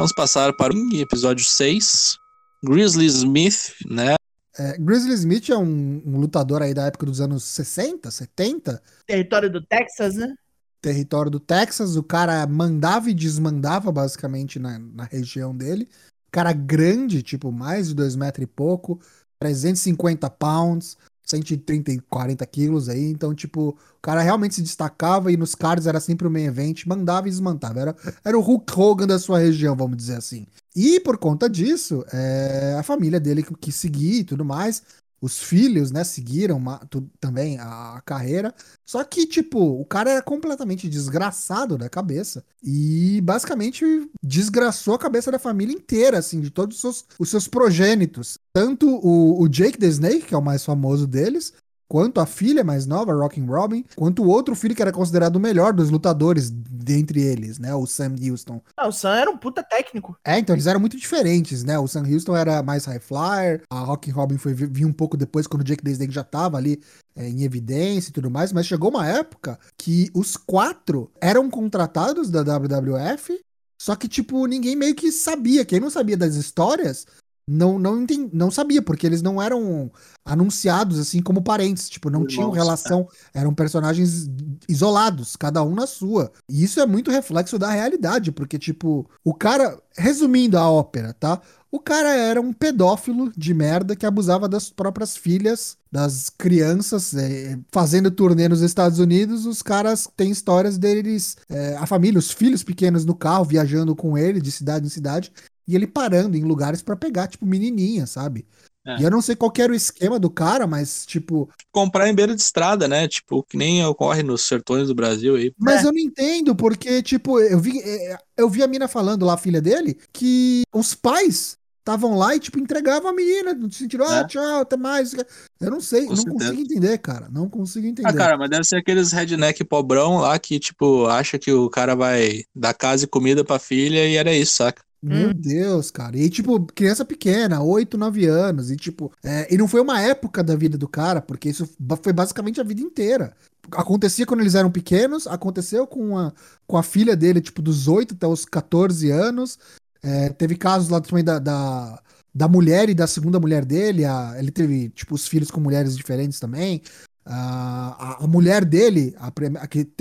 Vamos 0.00 0.14
passar 0.14 0.54
para 0.54 0.72
o 0.72 0.94
episódio 0.94 1.44
6. 1.44 2.16
Grizzly 2.64 3.04
Smith, 3.04 3.74
né? 3.84 4.14
É, 4.58 4.78
Grizzly 4.78 5.12
Smith 5.12 5.50
é 5.50 5.56
um, 5.58 6.02
um, 6.06 6.18
lutador 6.18 6.62
aí 6.62 6.72
da 6.72 6.86
época 6.86 7.04
dos 7.04 7.20
anos 7.20 7.44
60, 7.44 8.10
70. 8.10 8.82
Território 9.06 9.50
do 9.52 9.60
Texas, 9.60 10.14
né? 10.14 10.34
Território 10.80 11.30
do 11.30 11.38
Texas. 11.38 11.96
O 11.96 12.02
cara 12.02 12.46
mandava 12.46 13.10
e 13.10 13.14
desmandava 13.14 13.92
basicamente 13.92 14.58
na, 14.58 14.78
na 14.78 15.04
região 15.04 15.54
dele. 15.54 15.86
Cara 16.32 16.54
grande, 16.54 17.22
tipo, 17.22 17.52
mais 17.52 17.88
de 17.88 17.94
2 17.94 18.16
metros 18.16 18.44
e 18.44 18.46
pouco. 18.46 18.98
350 19.38 20.30
pounds. 20.30 20.96
130 21.30 21.92
e 21.92 21.98
40 22.00 22.44
quilos 22.46 22.88
aí, 22.88 23.10
então, 23.10 23.34
tipo, 23.34 23.70
o 23.70 24.02
cara 24.02 24.20
realmente 24.20 24.54
se 24.54 24.62
destacava 24.62 25.32
e 25.32 25.36
nos 25.36 25.54
cards 25.54 25.86
era 25.86 26.00
sempre 26.00 26.26
o 26.26 26.30
main 26.30 26.44
event, 26.44 26.84
mandava 26.86 27.28
e 27.28 27.30
desmantava. 27.30 27.80
Era, 27.80 27.96
era 28.24 28.38
o 28.38 28.40
Hulk 28.40 28.72
Hogan 28.78 29.06
da 29.06 29.18
sua 29.18 29.38
região, 29.38 29.76
vamos 29.76 29.96
dizer 29.96 30.16
assim. 30.16 30.46
E 30.74 31.00
por 31.00 31.18
conta 31.18 31.48
disso, 31.48 32.04
é, 32.12 32.76
a 32.78 32.82
família 32.82 33.18
dele 33.18 33.42
que 33.42 33.54
quis 33.54 33.74
seguir 33.74 34.20
e 34.20 34.24
tudo 34.24 34.44
mais, 34.44 34.82
os 35.20 35.38
filhos, 35.38 35.90
né, 35.90 36.02
seguiram 36.02 36.56
uma, 36.56 36.80
também 37.20 37.58
a, 37.58 37.96
a, 37.96 38.00
carreira. 38.00 38.54
Só 38.84 39.04
que, 39.04 39.26
tipo, 39.26 39.58
o 39.58 39.84
cara 39.84 40.10
era 40.10 40.22
completamente 40.22 40.88
desgraçado 40.88 41.76
da 41.76 41.88
cabeça. 41.88 42.44
E 42.62 43.20
basicamente 43.22 43.84
desgraçou 44.22 44.94
a 44.94 44.98
cabeça 44.98 45.30
da 45.30 45.38
família 45.38 45.74
inteira, 45.74 46.18
assim, 46.18 46.40
de 46.40 46.50
todos 46.50 46.76
os 46.76 46.80
seus, 46.80 47.04
os 47.18 47.28
seus 47.28 47.46
progênitos. 47.46 48.38
Tanto 48.52 48.88
o, 48.88 49.42
o 49.42 49.48
Jake 49.48 49.78
the 49.78 49.86
Snake, 49.86 50.26
que 50.26 50.34
é 50.34 50.38
o 50.38 50.42
mais 50.42 50.64
famoso 50.64 51.06
deles, 51.06 51.52
quanto 51.90 52.20
a 52.20 52.26
filha 52.26 52.62
mais 52.62 52.86
nova, 52.86 53.12
Rockin' 53.12 53.44
Robin, 53.44 53.84
quanto 53.96 54.22
o 54.22 54.28
outro 54.28 54.54
filho 54.54 54.76
que 54.76 54.80
era 54.80 54.92
considerado 54.92 55.34
o 55.34 55.40
melhor 55.40 55.72
dos 55.72 55.90
lutadores 55.90 56.48
dentre 56.48 57.20
eles, 57.20 57.58
né? 57.58 57.74
O 57.74 57.84
Sam 57.84 58.14
Houston. 58.22 58.62
Ah, 58.76 58.86
o 58.86 58.92
Sam 58.92 59.16
era 59.16 59.28
um 59.28 59.36
puta 59.36 59.60
técnico. 59.60 60.16
É, 60.24 60.38
então 60.38 60.54
eles 60.54 60.68
eram 60.68 60.78
muito 60.78 60.96
diferentes, 60.96 61.64
né? 61.64 61.76
O 61.80 61.88
Sam 61.88 62.04
Houston 62.06 62.36
era 62.36 62.62
mais 62.62 62.84
high 62.84 63.00
flyer, 63.00 63.62
a 63.68 63.80
Rockin' 63.80 64.12
Robin 64.12 64.38
foi 64.38 64.54
vir 64.54 64.84
um 64.84 64.92
pouco 64.92 65.16
depois, 65.16 65.48
quando 65.48 65.62
o 65.62 65.64
Jake 65.64 65.82
Desnake 65.82 66.14
já 66.14 66.22
tava 66.22 66.56
ali 66.56 66.80
é, 67.16 67.28
em 67.28 67.42
evidência 67.42 68.10
e 68.10 68.12
tudo 68.12 68.30
mais, 68.30 68.52
mas 68.52 68.66
chegou 68.66 68.90
uma 68.90 69.08
época 69.08 69.58
que 69.76 70.10
os 70.14 70.36
quatro 70.36 71.10
eram 71.20 71.50
contratados 71.50 72.30
da 72.30 72.42
WWF, 72.42 73.36
só 73.80 73.96
que, 73.96 74.06
tipo, 74.06 74.46
ninguém 74.46 74.76
meio 74.76 74.94
que 74.94 75.10
sabia. 75.10 75.64
Quem 75.64 75.80
não 75.80 75.88
sabia 75.88 76.16
das 76.16 76.34
histórias 76.34 77.06
não 77.50 77.78
não, 77.78 78.02
entendi, 78.02 78.30
não 78.32 78.50
sabia, 78.50 78.80
porque 78.80 79.04
eles 79.04 79.22
não 79.22 79.42
eram 79.42 79.90
anunciados 80.24 81.00
assim 81.00 81.20
como 81.20 81.42
parentes, 81.42 81.88
tipo, 81.88 82.08
não 82.08 82.20
Irmãos, 82.20 82.32
tinham 82.32 82.50
relação, 82.50 83.08
é. 83.34 83.40
eram 83.40 83.52
personagens 83.52 84.30
isolados, 84.68 85.34
cada 85.34 85.62
um 85.62 85.74
na 85.74 85.86
sua. 85.86 86.30
E 86.48 86.62
isso 86.62 86.78
é 86.78 86.86
muito 86.86 87.10
reflexo 87.10 87.58
da 87.58 87.70
realidade, 87.70 88.30
porque 88.30 88.58
tipo, 88.58 89.10
o 89.24 89.34
cara, 89.34 89.80
resumindo 89.96 90.56
a 90.56 90.70
ópera, 90.70 91.12
tá? 91.12 91.40
O 91.72 91.78
cara 91.78 92.14
era 92.16 92.40
um 92.40 92.52
pedófilo 92.52 93.32
de 93.36 93.54
merda 93.54 93.94
que 93.94 94.04
abusava 94.04 94.48
das 94.48 94.70
próprias 94.70 95.16
filhas, 95.16 95.76
das 95.90 96.28
crianças, 96.28 97.14
é, 97.14 97.56
fazendo 97.70 98.10
turnê 98.10 98.48
nos 98.48 98.60
Estados 98.60 98.98
Unidos. 98.98 99.46
Os 99.46 99.62
caras 99.62 100.08
têm 100.16 100.32
histórias 100.32 100.76
deles, 100.76 101.36
é, 101.48 101.76
a 101.76 101.86
família, 101.86 102.18
os 102.18 102.32
filhos 102.32 102.64
pequenos 102.64 103.04
no 103.04 103.14
carro, 103.14 103.44
viajando 103.44 103.94
com 103.94 104.18
ele 104.18 104.40
de 104.40 104.50
cidade 104.50 104.86
em 104.86 104.90
cidade, 104.90 105.32
e 105.70 105.76
ele 105.76 105.86
parando 105.86 106.36
em 106.36 106.42
lugares 106.42 106.82
para 106.82 106.96
pegar, 106.96 107.28
tipo, 107.28 107.46
menininha, 107.46 108.06
sabe? 108.06 108.44
É. 108.84 108.98
E 108.98 109.04
eu 109.04 109.10
não 109.10 109.20
sei 109.20 109.36
qual 109.36 109.52
era 109.58 109.72
o 109.72 109.76
esquema 109.76 110.18
do 110.18 110.30
cara, 110.30 110.66
mas, 110.66 111.04
tipo. 111.06 111.48
Comprar 111.70 112.08
em 112.08 112.14
beira 112.14 112.34
de 112.34 112.40
estrada, 112.40 112.88
né? 112.88 113.06
Tipo, 113.06 113.42
que 113.42 113.56
nem 113.56 113.84
ocorre 113.84 114.22
nos 114.22 114.42
sertões 114.42 114.88
do 114.88 114.94
Brasil 114.94 115.36
aí. 115.36 115.52
Mas 115.58 115.84
é. 115.84 115.86
eu 115.86 115.92
não 115.92 115.98
entendo, 115.98 116.54
porque, 116.56 117.02
tipo, 117.02 117.38
eu 117.38 117.60
vi, 117.60 117.80
é, 117.80 118.18
eu 118.36 118.48
vi 118.48 118.62
a 118.62 118.66
mina 118.66 118.88
falando 118.88 119.24
lá, 119.24 119.34
a 119.34 119.38
filha 119.38 119.60
dele, 119.60 119.98
que 120.12 120.62
os 120.72 120.94
pais 120.94 121.58
estavam 121.78 122.16
lá 122.16 122.34
e, 122.34 122.40
tipo, 122.40 122.58
entregavam 122.58 123.10
a 123.10 123.12
menina, 123.12 123.52
no 123.52 123.70
sentido, 123.70 124.04
ah, 124.04 124.20
é. 124.20 124.26
tchau, 124.26 124.60
até 124.60 124.76
mais. 124.76 125.12
Eu 125.60 125.70
não 125.70 125.80
sei, 125.80 126.04
Com 126.04 126.10
não 126.10 126.16
certeza. 126.16 126.50
consigo 126.50 126.60
entender, 126.62 126.98
cara. 126.98 127.28
Não 127.30 127.48
consigo 127.48 127.86
entender. 127.86 128.08
Ah, 128.08 128.14
cara, 128.14 128.38
mas 128.38 128.48
deve 128.48 128.64
ser 128.64 128.76
aqueles 128.76 129.12
redneck 129.12 129.62
pobrão 129.64 130.18
lá 130.18 130.38
que, 130.38 130.58
tipo, 130.58 131.06
acha 131.06 131.38
que 131.38 131.52
o 131.52 131.68
cara 131.68 131.94
vai 131.94 132.44
dar 132.54 132.72
casa 132.72 133.04
e 133.04 133.08
comida 133.08 133.44
pra 133.44 133.58
filha 133.58 134.06
e 134.06 134.16
era 134.16 134.32
isso, 134.32 134.56
saca? 134.56 134.82
Meu 135.02 135.30
hum. 135.30 135.34
Deus, 135.34 135.90
cara. 135.90 136.16
E, 136.16 136.28
tipo, 136.28 136.60
criança 136.66 137.04
pequena, 137.04 137.62
8, 137.62 137.96
9 137.96 138.26
anos. 138.26 138.70
E, 138.70 138.76
tipo, 138.76 139.10
é, 139.24 139.52
e 139.52 139.56
não 139.56 139.66
foi 139.66 139.80
uma 139.80 140.00
época 140.00 140.42
da 140.42 140.54
vida 140.54 140.76
do 140.76 140.86
cara, 140.86 141.22
porque 141.22 141.48
isso 141.48 141.68
foi 142.02 142.12
basicamente 142.12 142.60
a 142.60 142.64
vida 142.64 142.82
inteira. 142.82 143.32
Acontecia 143.72 144.26
quando 144.26 144.40
eles 144.40 144.54
eram 144.54 144.70
pequenos, 144.70 145.26
aconteceu 145.26 145.86
com 145.86 146.18
a, 146.18 146.32
com 146.66 146.76
a 146.76 146.82
filha 146.82 147.16
dele, 147.16 147.40
tipo, 147.40 147.62
dos 147.62 147.88
8 147.88 148.14
até 148.14 148.26
os 148.26 148.44
14 148.44 149.10
anos. 149.10 149.58
É, 150.02 150.28
teve 150.30 150.56
casos 150.56 150.88
lá 150.90 151.00
também 151.00 151.24
da, 151.24 151.38
da, 151.38 152.02
da, 152.34 152.48
mulher 152.48 152.88
e 152.90 152.94
da 152.94 153.06
segunda 153.06 153.40
mulher 153.40 153.64
dele. 153.64 154.04
A, 154.04 154.34
ele 154.38 154.50
teve, 154.50 154.90
tipo, 154.90 155.14
os 155.14 155.26
filhos 155.26 155.50
com 155.50 155.60
mulheres 155.60 155.96
diferentes 155.96 156.38
também. 156.38 156.82
A, 157.24 158.24
a, 158.24 158.26
mulher 158.26 158.64
dele, 158.64 159.14
a, 159.18 159.30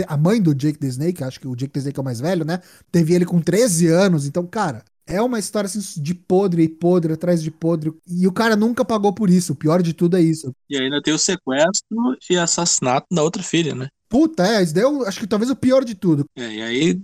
a, 0.07 0.17
mãe 0.17 0.41
do 0.41 0.55
Jake 0.55 0.79
the 0.79 0.88
Snake, 0.88 1.23
acho 1.23 1.39
que 1.39 1.47
o 1.47 1.55
Jake 1.55 1.73
the 1.73 1.79
Snake 1.79 1.99
é 1.99 2.01
o 2.01 2.05
mais 2.05 2.19
velho, 2.19 2.45
né? 2.45 2.61
Teve 2.91 3.13
ele 3.13 3.25
com 3.25 3.41
13 3.41 3.88
anos. 3.88 4.25
Então, 4.25 4.47
cara, 4.47 4.83
é 5.09 5.21
uma 5.21 5.39
história 5.39 5.67
assim, 5.67 6.01
de 6.01 6.13
podre 6.13 6.63
e 6.63 6.69
podre 6.69 7.13
atrás 7.13 7.41
de 7.41 7.51
podre. 7.51 7.91
E 8.07 8.27
o 8.27 8.31
cara 8.31 8.55
nunca 8.55 8.85
pagou 8.85 9.13
por 9.13 9.29
isso. 9.29 9.53
O 9.53 9.55
pior 9.55 9.81
de 9.81 9.93
tudo 9.93 10.15
é 10.15 10.21
isso. 10.21 10.53
E 10.69 10.77
ainda 10.77 11.01
tem 11.01 11.13
o 11.13 11.19
sequestro 11.19 12.15
e 12.29 12.38
assassinato 12.38 13.07
da 13.11 13.23
outra 13.23 13.41
filha, 13.43 13.73
né? 13.73 13.89
Puta, 14.07 14.47
é, 14.47 14.63
isso 14.63 14.73
daí 14.73 14.83
eu 14.83 15.05
acho 15.05 15.19
que 15.19 15.27
talvez 15.27 15.51
o 15.51 15.55
pior 15.55 15.83
de 15.83 15.93
tudo. 15.93 16.25
É, 16.35 16.51
e 16.51 16.61
aí, 16.61 17.01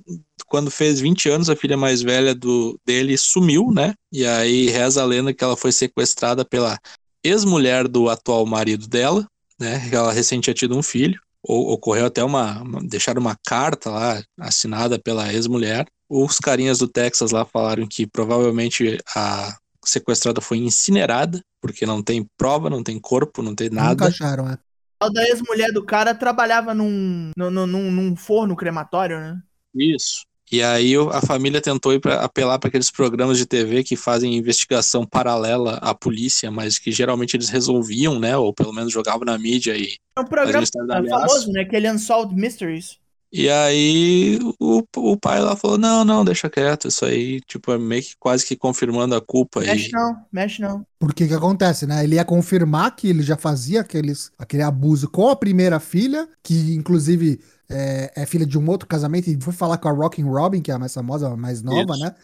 quando 0.47 0.71
fez 0.71 0.99
20 0.99 1.29
anos, 1.29 1.49
a 1.49 1.55
filha 1.55 1.77
mais 1.77 2.01
velha 2.01 2.33
do, 2.33 2.79
dele 2.85 3.17
sumiu, 3.17 3.71
né? 3.71 3.93
E 4.11 4.25
aí 4.25 4.67
reza 4.67 5.01
a 5.01 5.05
lenda 5.05 5.33
que 5.33 5.43
ela 5.43 5.55
foi 5.55 5.71
sequestrada 5.71 6.43
pela 6.43 6.79
ex-mulher 7.23 7.87
do 7.87 8.09
atual 8.09 8.45
marido 8.45 8.87
dela, 8.87 9.27
né? 9.59 9.89
Ela 9.91 10.11
recém 10.11 10.39
tinha 10.39 10.53
tido 10.53 10.77
um 10.77 10.83
filho. 10.83 11.19
Ou, 11.43 11.71
ocorreu 11.71 12.05
até 12.05 12.23
uma, 12.23 12.61
uma. 12.61 12.81
Deixaram 12.83 13.21
uma 13.21 13.37
carta 13.45 13.89
lá, 13.89 14.23
assinada 14.39 14.97
pela 14.99 15.31
ex-mulher. 15.31 15.85
Os 16.09 16.39
carinhas 16.39 16.79
do 16.79 16.87
Texas 16.87 17.31
lá 17.31 17.45
falaram 17.45 17.87
que 17.87 18.05
provavelmente 18.05 18.97
a 19.15 19.57
sequestrada 19.83 20.41
foi 20.41 20.57
incinerada, 20.57 21.41
porque 21.61 21.85
não 21.85 22.01
tem 22.01 22.27
prova, 22.37 22.69
não 22.69 22.83
tem 22.83 22.99
corpo, 22.99 23.41
não 23.41 23.55
tem 23.55 23.69
nada. 23.69 23.89
Nunca 23.89 24.07
acharam, 24.07 24.49
é. 24.49 24.57
A 24.99 25.09
da 25.09 25.23
ex-mulher 25.27 25.71
do 25.71 25.83
cara 25.83 26.15
trabalhava 26.15 26.73
num, 26.73 27.31
num, 27.37 27.51
num, 27.51 27.91
num 27.91 28.15
forno 28.15 28.55
crematório, 28.55 29.19
né? 29.19 29.41
Isso. 29.75 30.25
E 30.51 30.61
aí 30.61 30.93
a 31.11 31.21
família 31.21 31.59
tentou 31.59 31.93
ir 31.93 31.99
pra, 31.99 32.21
apelar 32.21 32.59
para 32.59 32.67
aqueles 32.67 32.91
programas 32.91 33.37
de 33.37 33.45
TV 33.45 33.83
que 33.83 33.95
fazem 33.95 34.35
investigação 34.35 35.05
paralela 35.05 35.77
à 35.81 35.93
polícia, 35.93 36.51
mas 36.51 36.77
que 36.77 36.91
geralmente 36.91 37.35
eles 37.35 37.49
resolviam, 37.49 38.19
né? 38.19 38.37
Ou 38.37 38.53
pelo 38.53 38.71
menos 38.71 38.93
jogavam 38.93 39.25
na 39.25 39.37
mídia 39.37 39.75
e. 39.75 39.97
É 40.17 40.21
um 40.21 40.25
programa 40.25 40.65
famoso, 41.09 41.51
né? 41.51 41.61
Aquele 41.61 41.89
Unsolved 41.89 42.39
Mysteries. 42.39 42.99
E 43.37 43.49
aí 43.49 44.39
o, 44.59 44.81
o 44.95 45.17
pai 45.17 45.41
lá 45.41 45.57
falou: 45.57 45.77
não, 45.77 46.05
não, 46.05 46.23
deixa 46.23 46.49
quieto, 46.49 46.87
isso 46.87 47.03
aí, 47.03 47.41
tipo, 47.41 47.71
é 47.71 47.77
meio 47.77 48.01
que 48.01 48.15
quase 48.17 48.45
que 48.45 48.55
confirmando 48.55 49.13
a 49.13 49.19
culpa. 49.19 49.59
Mexe 49.59 49.89
e... 49.89 49.91
não, 49.91 50.15
mexe 50.31 50.61
não. 50.61 50.85
Porque 50.97 51.27
que 51.27 51.33
acontece, 51.33 51.85
né? 51.85 52.03
Ele 52.03 52.15
ia 52.15 52.23
confirmar 52.23 52.95
que 52.95 53.09
ele 53.09 53.23
já 53.23 53.35
fazia 53.35 53.81
aqueles, 53.81 54.31
aquele 54.37 54.63
abuso 54.63 55.09
com 55.09 55.27
a 55.27 55.35
primeira 55.35 55.81
filha, 55.81 56.29
que 56.41 56.73
inclusive 56.75 57.41
é, 57.69 58.11
é 58.15 58.25
filha 58.25 58.45
de 58.45 58.57
um 58.57 58.69
outro 58.69 58.87
casamento, 58.87 59.29
e 59.29 59.39
foi 59.41 59.53
falar 59.53 59.77
com 59.77 59.87
a 59.87 59.91
Rockin' 59.91 60.23
Robin, 60.23 60.61
que 60.61 60.71
é 60.71 60.73
a 60.73 60.79
mais 60.79 60.93
famosa, 60.93 61.29
a 61.29 61.37
mais 61.37 61.61
nova, 61.61 61.93
isso. 61.93 62.03
né? 62.03 62.15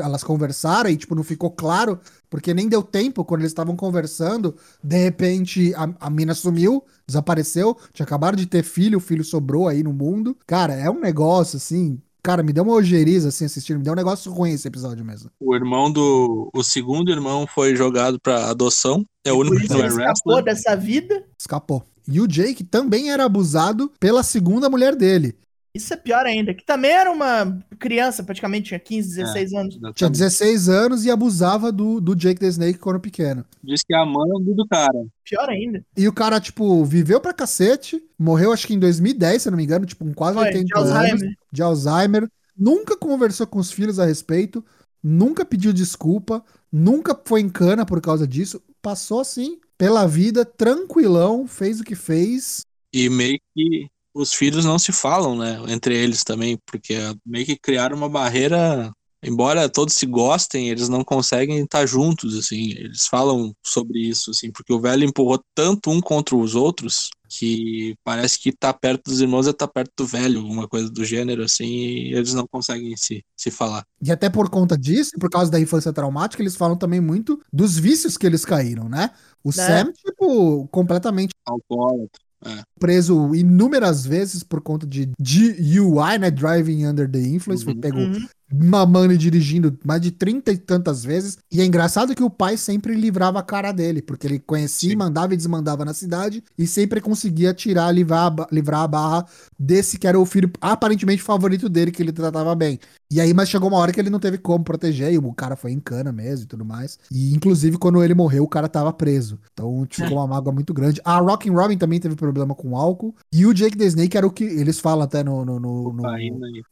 elas 0.00 0.22
conversaram 0.22 0.88
e, 0.88 0.96
tipo, 0.96 1.14
não 1.14 1.24
ficou 1.24 1.50
claro, 1.50 1.98
porque 2.30 2.54
nem 2.54 2.68
deu 2.68 2.82
tempo 2.82 3.24
quando 3.24 3.40
eles 3.40 3.50
estavam 3.50 3.74
conversando. 3.74 4.54
De 4.82 4.96
repente, 4.96 5.74
a, 5.74 6.06
a 6.06 6.10
mina 6.10 6.34
sumiu, 6.34 6.84
desapareceu, 7.06 7.76
tinha 7.92 8.04
acabado 8.04 8.36
de 8.36 8.46
ter 8.46 8.62
filho, 8.62 8.98
o 8.98 9.00
filho 9.00 9.24
sobrou 9.24 9.66
aí 9.66 9.82
no 9.82 9.92
mundo. 9.92 10.36
Cara, 10.46 10.74
é 10.74 10.88
um 10.88 11.00
negócio 11.00 11.56
assim. 11.56 12.00
Cara, 12.22 12.42
me 12.42 12.52
deu 12.52 12.64
uma 12.64 12.72
ojeriza 12.72 13.28
assim 13.28 13.44
assistindo, 13.44 13.78
me 13.78 13.84
deu 13.84 13.92
um 13.92 13.96
negócio 13.96 14.32
ruim 14.32 14.52
esse 14.52 14.66
episódio 14.66 15.04
mesmo. 15.04 15.30
O 15.38 15.54
irmão 15.54 15.92
do. 15.92 16.48
O 16.54 16.62
segundo 16.62 17.10
irmão 17.10 17.46
foi 17.46 17.76
jogado 17.76 18.18
pra 18.18 18.48
adoção. 18.48 19.04
É 19.26 19.32
o 19.32 19.38
único 19.38 19.56
que 19.56 19.68
não 19.68 19.82
é 19.82 19.88
escapou 19.88 20.42
dessa 20.42 20.74
vida. 20.74 21.24
Escapou. 21.38 21.84
E 22.06 22.20
o 22.20 22.26
Jake 22.26 22.64
também 22.64 23.10
era 23.10 23.24
abusado 23.24 23.92
pela 23.98 24.22
segunda 24.22 24.68
mulher 24.68 24.94
dele. 24.94 25.36
Isso 25.76 25.92
é 25.92 25.96
pior 25.96 26.24
ainda, 26.24 26.54
que 26.54 26.64
também 26.64 26.92
era 26.92 27.10
uma 27.10 27.58
criança, 27.80 28.22
praticamente 28.22 28.68
tinha 28.68 28.78
15, 28.78 29.16
16 29.16 29.52
é, 29.52 29.58
anos. 29.58 29.78
Tinha 29.96 30.08
16 30.08 30.68
anos 30.68 31.04
e 31.04 31.10
abusava 31.10 31.72
do, 31.72 32.00
do 32.00 32.14
Jake 32.14 32.38
the 32.38 32.46
Snake 32.46 32.78
quando 32.78 33.00
pequeno. 33.00 33.44
Diz 33.60 33.82
que 33.82 33.92
é 33.92 33.98
a 33.98 34.06
mãe 34.06 34.30
do 34.54 34.68
cara. 34.68 35.04
Pior 35.24 35.48
ainda. 35.48 35.84
E 35.96 36.06
o 36.06 36.12
cara, 36.12 36.40
tipo, 36.40 36.84
viveu 36.84 37.20
pra 37.20 37.34
cacete, 37.34 38.00
morreu 38.16 38.52
acho 38.52 38.68
que 38.68 38.74
em 38.74 38.78
2010, 38.78 39.42
se 39.42 39.50
não 39.50 39.56
me 39.56 39.64
engano, 39.64 39.84
tipo, 39.84 40.04
com 40.04 40.14
quase 40.14 40.38
Foi, 40.38 40.46
80 40.46 40.64
de 40.64 40.78
anos. 40.78 40.90
Alzheimer. 40.92 41.36
De 41.50 41.62
Alzheimer. 41.62 42.30
Nunca 42.56 42.96
conversou 42.96 43.44
com 43.44 43.58
os 43.58 43.72
filhos 43.72 43.98
a 43.98 44.04
respeito, 44.04 44.64
nunca 45.02 45.44
pediu 45.44 45.72
desculpa, 45.72 46.44
nunca 46.70 47.20
foi 47.24 47.40
em 47.40 47.48
cana 47.48 47.84
por 47.84 48.00
causa 48.00 48.28
disso. 48.28 48.62
Passou 48.80 49.18
assim, 49.18 49.58
pela 49.76 50.06
vida, 50.06 50.44
tranquilão, 50.44 51.46
fez 51.46 51.80
o 51.80 51.84
que 51.84 51.94
fez. 51.94 52.64
E 52.92 53.08
meio 53.08 53.38
que 53.54 53.88
os 54.14 54.32
filhos 54.32 54.64
não 54.64 54.78
se 54.78 54.92
falam, 54.92 55.36
né, 55.36 55.60
entre 55.68 55.96
eles 55.96 56.22
também, 56.22 56.56
porque 56.64 56.96
meio 57.26 57.44
que 57.44 57.56
criaram 57.56 57.96
uma 57.96 58.08
barreira, 58.08 58.92
embora 59.24 59.68
todos 59.68 59.94
se 59.94 60.06
gostem, 60.06 60.68
eles 60.68 60.88
não 60.88 61.02
conseguem 61.02 61.62
estar 61.62 61.86
juntos, 61.86 62.36
assim, 62.36 62.70
eles 62.72 63.06
falam 63.06 63.54
sobre 63.62 63.98
isso, 64.00 64.30
assim, 64.30 64.50
porque 64.50 64.72
o 64.72 64.80
velho 64.80 65.04
empurrou 65.04 65.42
tanto 65.54 65.90
um 65.90 66.00
contra 66.00 66.36
os 66.36 66.54
outros 66.54 67.10
que 67.28 67.96
parece 68.04 68.38
que 68.38 68.52
tá 68.52 68.72
perto 68.72 69.10
dos 69.10 69.20
irmãos 69.20 69.48
é 69.48 69.52
tá 69.52 69.66
perto 69.66 69.90
do 69.96 70.06
velho, 70.06 70.40
alguma 70.40 70.68
coisa 70.68 70.88
do 70.88 71.04
gênero, 71.04 71.42
assim, 71.42 71.66
e 71.66 72.14
eles 72.14 72.32
não 72.32 72.46
conseguem 72.46 72.96
se, 72.96 73.24
se 73.36 73.50
falar. 73.50 73.84
E 74.00 74.12
até 74.12 74.30
por 74.30 74.48
conta 74.48 74.78
disso, 74.78 75.12
por 75.18 75.28
causa 75.28 75.50
da 75.50 75.58
infância 75.58 75.92
traumática, 75.92 76.42
eles 76.42 76.54
falam 76.54 76.76
também 76.76 77.00
muito 77.00 77.40
dos 77.52 77.76
vícios 77.76 78.16
que 78.16 78.26
eles 78.26 78.44
caíram, 78.44 78.88
né? 78.88 79.10
O 79.42 79.48
né? 79.48 79.54
Sam, 79.54 79.92
tipo, 79.92 80.68
completamente 80.68 81.34
alcoólatra. 81.44 82.24
É. 82.46 82.62
Preso 82.78 83.34
inúmeras 83.34 84.04
vezes 84.04 84.42
por 84.42 84.60
conta 84.60 84.86
de 84.86 85.10
DUI, 85.18 86.18
né? 86.20 86.30
Driving 86.30 86.86
Under 86.86 87.10
the 87.10 87.18
Influence. 87.18 87.64
Uhum. 87.64 87.72
Foi 87.72 87.80
pego 87.80 87.98
uhum. 87.98 88.28
Mamando 88.52 89.12
e 89.12 89.18
dirigindo 89.18 89.76
mais 89.84 90.00
de 90.00 90.10
trinta 90.10 90.52
e 90.52 90.58
tantas 90.58 91.04
vezes. 91.04 91.38
E 91.50 91.60
é 91.60 91.64
engraçado 91.64 92.14
que 92.14 92.22
o 92.22 92.30
pai 92.30 92.56
sempre 92.56 92.94
livrava 92.94 93.38
a 93.38 93.42
cara 93.42 93.72
dele, 93.72 94.02
porque 94.02 94.26
ele 94.26 94.38
conhecia, 94.38 94.90
Sim. 94.90 94.96
mandava 94.96 95.34
e 95.34 95.36
desmandava 95.36 95.84
na 95.84 95.94
cidade 95.94 96.42
e 96.56 96.66
sempre 96.66 97.00
conseguia 97.00 97.54
tirar, 97.54 97.90
livrar, 97.92 98.34
livrar 98.50 98.82
a 98.82 98.88
barra 98.88 99.26
desse 99.58 99.98
que 99.98 100.06
era 100.06 100.18
o 100.18 100.26
filho 100.26 100.50
aparentemente 100.60 101.22
favorito 101.22 101.68
dele, 101.68 101.90
que 101.90 102.02
ele 102.02 102.12
tratava 102.12 102.54
bem. 102.54 102.78
E 103.10 103.20
aí, 103.20 103.32
mas 103.32 103.48
chegou 103.48 103.68
uma 103.68 103.78
hora 103.78 103.92
que 103.92 104.00
ele 104.00 104.10
não 104.10 104.18
teve 104.18 104.38
como 104.38 104.64
proteger, 104.64 105.12
e 105.12 105.18
o 105.18 105.32
cara 105.32 105.54
foi 105.54 105.70
em 105.70 105.78
cana 105.78 106.10
mesmo 106.10 106.44
e 106.44 106.48
tudo 106.48 106.64
mais. 106.64 106.98
E 107.12 107.32
inclusive, 107.32 107.78
quando 107.78 108.02
ele 108.02 108.14
morreu, 108.14 108.42
o 108.42 108.48
cara 108.48 108.68
tava 108.68 108.92
preso. 108.92 109.38
Então 109.52 109.86
ficou 109.88 110.18
uma 110.18 110.26
mágoa 110.26 110.52
muito 110.52 110.74
grande. 110.74 111.00
A 111.04 111.18
Rockin' 111.18 111.50
Robin 111.50 111.78
também 111.78 112.00
teve 112.00 112.16
problema 112.16 112.54
com 112.54 112.76
álcool. 112.76 113.14
E 113.32 113.46
o 113.46 113.54
Jake 113.54 113.76
the 113.76 113.84
Snake 113.84 114.16
era 114.16 114.26
o 114.26 114.32
que. 114.32 114.42
Eles 114.42 114.80
falam 114.80 115.04
até 115.04 115.22
no. 115.22 115.44
no, 115.44 115.60
no, 115.60 115.92
no 115.92 116.02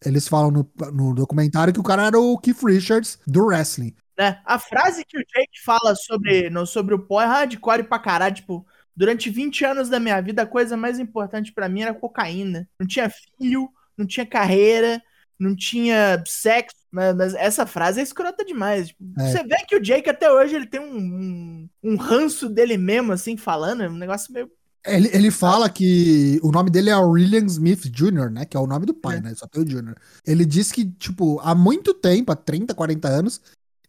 eles 0.05 0.27
falam 0.27 0.51
no, 0.51 0.69
no 0.93 1.15
documentário 1.15 1.72
que 1.73 1.81
o 1.81 1.85
cara 1.85 2.07
era 2.07 2.19
o 2.19 2.39
Keith 2.39 2.63
Richards 2.63 3.19
do 3.27 3.47
wrestling. 3.47 3.95
É, 4.19 4.39
a 4.45 4.59
frase 4.59 5.05
que 5.05 5.19
o 5.19 5.25
Jake 5.25 5.63
fala 5.65 5.95
sobre, 5.95 6.51
no, 6.51 6.67
sobre 6.67 6.95
o 6.95 6.99
pó 6.99 7.21
é 7.23 7.27
hardcore 7.27 7.85
pra 7.85 7.99
caralho, 7.99 8.35
tipo. 8.35 8.67
Durante 8.95 9.31
20 9.31 9.65
anos 9.65 9.89
da 9.89 9.99
minha 9.99 10.21
vida, 10.21 10.43
a 10.43 10.47
coisa 10.47 10.77
mais 10.77 10.99
importante 10.99 11.51
para 11.51 11.67
mim 11.67 11.81
era 11.81 11.95
cocaína. 11.95 12.69
Não 12.79 12.87
tinha 12.87 13.09
filho, 13.09 13.71
não 13.97 14.07
tinha 14.07 14.27
carreira, 14.27 15.03
não 15.39 15.57
tinha 15.57 16.23
sexo, 16.27 16.77
mas, 16.91 17.17
mas, 17.17 17.35
essa 17.35 17.67
frase 17.67 18.01
é 18.01 18.03
escrota 18.03 18.45
demais. 18.45 18.89
Tipo, 18.89 19.03
é. 19.19 19.31
Você 19.31 19.43
vê 19.45 19.57
que 19.67 19.75
o 19.75 19.81
Jake 19.81 20.11
até 20.11 20.31
hoje 20.31 20.55
ele 20.55 20.67
tem 20.67 20.79
um, 20.79 20.95
um, 20.95 21.69
um 21.83 21.97
ranço 21.97 22.51
dele 22.51 22.77
mesmo, 22.77 23.13
assim, 23.13 23.37
falando, 23.37 23.83
é 23.83 23.89
um 23.89 23.97
negócio 23.97 24.33
meio. 24.33 24.51
Ele, 24.85 25.09
ele 25.13 25.31
fala 25.31 25.69
que 25.69 26.41
o 26.43 26.51
nome 26.51 26.69
dele 26.71 26.91
é 26.91 26.97
William 26.97 27.47
Smith 27.47 27.89
Jr., 27.89 28.31
né? 28.31 28.45
Que 28.45 28.57
é 28.57 28.61
o 28.61 28.67
nome 28.67 28.85
do 28.85 28.95
pai, 28.95 29.19
é. 29.19 29.21
né? 29.21 29.35
Só 29.35 29.47
tem 29.47 29.63
o 29.63 29.65
Jr. 29.65 29.95
Ele 30.27 30.45
diz 30.45 30.73
que, 30.73 30.85
tipo, 30.85 31.39
há 31.41 31.55
muito 31.55 31.95
tempo, 31.95 32.33
há 32.33 32.37
30, 32.37 32.75
40 32.75 33.09
anos, 33.09 33.41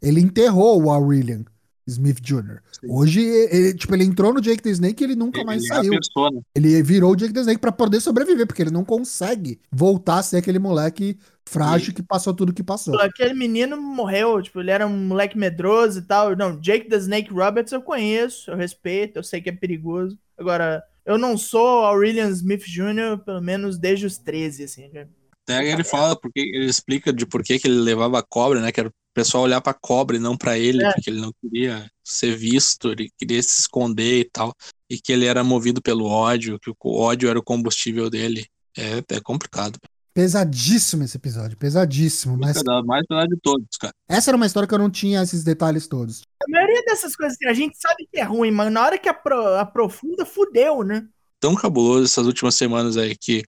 Ele 0.02 0.20
enterrou 0.20 0.84
o 0.84 0.92
Aurelian 0.92 1.46
Smith 1.88 2.22
Jr. 2.22 2.60
Sim. 2.80 2.88
Hoje, 2.90 3.22
ele, 3.22 3.74
tipo, 3.74 3.94
ele 3.94 4.04
entrou 4.04 4.34
no 4.34 4.40
Jake 4.40 4.62
the 4.62 4.70
Snake 4.70 5.04
e 5.04 5.06
ele 5.06 5.16
nunca 5.16 5.44
mais 5.44 5.64
Ele 5.64 5.72
é 5.72 5.76
a 5.76 5.78
saiu. 5.80 5.92
persona. 5.92 6.42
Ele 6.56 6.84
virou 6.84 7.12
o 7.12 7.16
Jake 7.16 7.34
the 7.34 7.42
Snake 7.42 7.60
pra 7.60 7.72
poder 7.72 8.00
sobreviver, 8.00 8.48
porque 8.48 8.62
ele 8.62 8.72
não 8.72 8.86
consegue 8.86 9.60
voltar 9.72 10.20
a 10.20 10.24
ser 10.24 10.38
aquele 10.38 10.60
moleque 10.60 11.18
frágil 11.46 11.94
que 11.94 12.02
passou 12.02 12.34
tudo 12.34 12.54
que 12.54 12.64
passou. 12.64 12.98
Aquele 13.00 13.34
menino 13.34 13.82
morreu, 13.82 14.42
tipo, 14.42 14.62
ele 14.62 14.72
era 14.72 14.88
um 14.88 15.08
moleque 15.08 15.38
medroso 15.38 16.00
e 16.00 16.04
tal. 16.04 16.36
Não, 16.36 16.58
Jake 16.60 16.88
the 16.88 16.98
Snake 16.98 17.34
Roberts 17.34 17.74
eu 17.74 17.82
conheço, 17.82 18.52
eu 18.52 18.56
respeito, 18.56 19.18
eu 19.18 19.24
sei 19.24 19.42
que 19.42 19.50
é 19.50 19.54
perigoso. 19.54 20.18
Agora, 20.38 20.84
eu 21.06 21.18
não 21.18 21.38
sou 21.38 21.84
Aurelian 21.86 22.30
Smith 22.30 22.63
Jr., 22.66 23.18
pelo 23.25 23.42
menos 23.42 23.78
desde 23.78 24.06
os 24.06 24.18
13, 24.18 24.63
assim. 24.63 24.90
né? 24.90 25.08
Até 25.44 25.70
ele 25.72 25.84
fala, 25.84 26.16
porque 26.16 26.40
ele 26.40 26.66
explica 26.66 27.12
de 27.12 27.25
por 27.25 27.44
que, 27.44 27.60
que 27.60 27.68
ele 27.68 27.75
levava 27.80 28.20
a 28.20 28.24
cobra, 28.24 28.62
né? 28.62 28.72
Que 28.72 28.80
era 28.80 28.90
o 28.90 28.94
pessoal 29.13 29.44
olhar 29.44 29.60
pra 29.60 29.74
cobra 29.74 30.16
e 30.16 30.20
não 30.20 30.38
pra 30.38 30.58
ele, 30.58 30.84
É. 30.84 30.94
porque 30.94 31.10
ele 31.10 31.20
não 31.20 31.34
queria 31.42 31.86
ser 32.04 32.36
visto, 32.36 32.92
ele 32.92 33.10
queria 33.18 33.42
se 33.44 33.60
esconder 33.60 34.22
e 34.22 34.24
tal. 34.25 34.54
E 34.90 34.98
que 35.00 35.12
ele 35.12 35.25
era 35.25 35.44
movido 35.44 35.82
pelo 35.82 36.06
ódio, 36.06 36.58
que 36.60 36.70
o 36.70 36.78
ódio 36.98 37.30
era 37.30 37.38
o 37.38 37.44
combustível 37.44 38.10
dele. 38.10 38.46
É, 38.78 39.16
é 39.16 39.20
complicado. 39.22 39.78
Pesadíssimo 40.13 41.03
esse 41.03 41.17
episódio, 41.17 41.58
pesadíssimo. 41.58 42.38
Mas 42.38 42.62
Mais 42.86 43.05
pesado 43.08 43.29
de 43.36 43.41
todos, 43.41 43.65
cara. 43.79 43.93
essa 44.08 44.29
era 44.29 44.38
uma 44.38 44.46
história 44.46 44.67
que 44.67 44.74
eu 44.74 44.79
não 44.79 44.89
tinha 44.89 45.24
esses 45.24 45.43
detalhes 45.43 45.88
todos. 45.88 46.22
A 46.41 46.50
maioria 46.51 46.84
dessas 46.86 47.15
coisas 47.15 47.36
assim, 47.36 47.50
a 47.50 47.53
gente 47.53 47.77
sabe 47.79 48.08
que 48.12 48.20
é 48.20 48.24
ruim, 48.24 48.51
mas 48.51 48.72
na 48.72 48.84
hora 48.86 48.98
que 48.98 49.10
apro- 49.10 49.55
aprofunda, 49.55 50.25
fudeu, 50.25 50.84
né? 50.84 51.08
Tão 51.39 51.55
cabuloso 51.55 52.05
essas 52.05 52.27
últimas 52.27 52.53
semanas 52.55 52.96
aí 52.96 53.15
que 53.15 53.43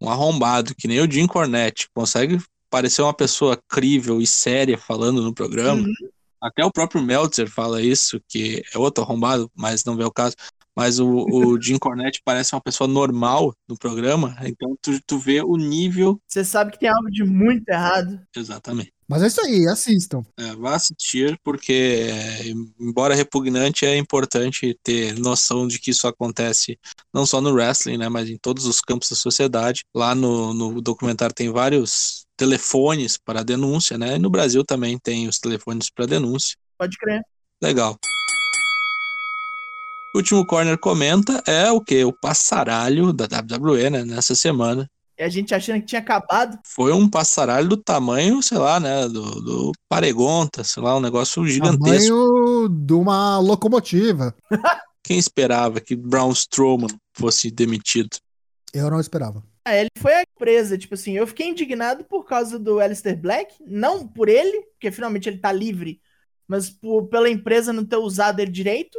um 0.00 0.08
arrombado 0.08 0.74
que 0.74 0.88
nem 0.88 1.00
o 1.00 1.10
Jim 1.10 1.26
Cornette 1.26 1.88
consegue 1.94 2.38
parecer 2.70 3.02
uma 3.02 3.14
pessoa 3.14 3.58
crível 3.68 4.20
e 4.20 4.26
séria 4.26 4.78
falando 4.78 5.22
no 5.22 5.34
programa. 5.34 5.82
Uhum. 5.82 5.94
Até 6.42 6.64
o 6.64 6.70
próprio 6.72 7.02
Meltzer 7.02 7.48
fala 7.48 7.80
isso, 7.82 8.20
que 8.28 8.62
é 8.74 8.78
outro 8.78 9.02
arrombado, 9.04 9.50
mas 9.54 9.84
não 9.84 9.96
vê 9.96 10.04
o 10.04 10.10
caso. 10.10 10.34
Mas 10.76 10.98
o, 10.98 11.08
o 11.08 11.60
Jim 11.60 11.78
Cornette 11.78 12.20
parece 12.22 12.54
uma 12.54 12.60
pessoa 12.60 12.86
normal 12.86 13.54
no 13.66 13.78
programa, 13.78 14.36
então 14.42 14.76
tu, 14.82 15.00
tu 15.06 15.18
vê 15.18 15.40
o 15.40 15.56
nível. 15.56 16.20
Você 16.28 16.44
sabe 16.44 16.72
que 16.72 16.78
tem 16.78 16.90
algo 16.90 17.10
de 17.10 17.24
muito 17.24 17.66
errado. 17.68 18.20
Exatamente. 18.36 18.92
Mas 19.08 19.22
é 19.22 19.28
isso 19.28 19.40
aí, 19.40 19.66
assistam. 19.68 20.22
É, 20.36 20.54
vá 20.56 20.74
assistir, 20.74 21.38
porque, 21.42 22.08
embora 22.78 23.14
repugnante, 23.14 23.86
é 23.86 23.96
importante 23.96 24.76
ter 24.82 25.16
noção 25.18 25.66
de 25.66 25.78
que 25.78 25.92
isso 25.92 26.08
acontece 26.08 26.78
não 27.14 27.24
só 27.24 27.40
no 27.40 27.52
wrestling, 27.52 27.98
né, 27.98 28.08
mas 28.08 28.28
em 28.28 28.36
todos 28.36 28.66
os 28.66 28.80
campos 28.80 29.08
da 29.08 29.16
sociedade. 29.16 29.84
Lá 29.94 30.14
no, 30.14 30.52
no 30.52 30.82
documentário 30.82 31.34
tem 31.34 31.50
vários 31.50 32.26
telefones 32.36 33.16
para 33.16 33.44
denúncia, 33.44 33.96
né? 33.96 34.16
E 34.16 34.18
no 34.18 34.28
Brasil 34.28 34.64
também 34.64 34.98
tem 34.98 35.28
os 35.28 35.38
telefones 35.38 35.88
para 35.88 36.04
denúncia. 36.04 36.56
Pode 36.76 36.98
crer. 36.98 37.22
Legal. 37.62 37.96
O 40.16 40.18
último 40.18 40.46
corner 40.46 40.78
comenta 40.78 41.42
é 41.46 41.70
o 41.70 41.78
que? 41.78 42.02
O 42.02 42.10
passaralho 42.10 43.12
da 43.12 43.26
WWE, 43.26 43.90
né? 43.90 44.02
Nessa 44.02 44.34
semana. 44.34 44.90
E 45.18 45.22
a 45.22 45.28
gente 45.28 45.54
achando 45.54 45.80
que 45.80 45.88
tinha 45.88 46.00
acabado. 46.00 46.58
Foi 46.64 46.90
um 46.90 47.06
passaralho 47.06 47.68
do 47.68 47.76
tamanho, 47.76 48.42
sei 48.42 48.56
lá, 48.56 48.80
né? 48.80 49.06
Do, 49.10 49.22
do 49.42 49.72
Paregonta, 49.86 50.64
sei 50.64 50.82
lá, 50.82 50.96
um 50.96 51.02
negócio 51.02 51.46
gigantesco. 51.46 52.08
Tamanho 52.08 52.68
de 52.70 52.94
uma 52.94 53.38
locomotiva. 53.40 54.34
Quem 55.04 55.18
esperava 55.18 55.82
que 55.82 55.94
Braun 55.94 56.32
Strowman 56.32 56.88
fosse 57.12 57.50
demitido? 57.50 58.16
Eu 58.72 58.90
não 58.90 58.98
esperava. 58.98 59.44
Ah, 59.66 59.76
ele 59.76 59.90
foi 59.98 60.14
a 60.14 60.22
empresa, 60.22 60.78
tipo 60.78 60.94
assim, 60.94 61.12
eu 61.12 61.26
fiquei 61.26 61.48
indignado 61.48 62.04
por 62.04 62.24
causa 62.24 62.58
do 62.58 62.80
Alistair 62.80 63.20
Black, 63.20 63.54
não 63.66 64.08
por 64.08 64.30
ele, 64.30 64.62
porque 64.72 64.90
finalmente 64.90 65.28
ele 65.28 65.36
tá 65.36 65.52
livre, 65.52 66.00
mas 66.48 66.70
por, 66.70 67.06
pela 67.08 67.28
empresa 67.28 67.70
não 67.70 67.84
ter 67.84 67.98
usado 67.98 68.40
ele 68.40 68.50
direito, 68.50 68.98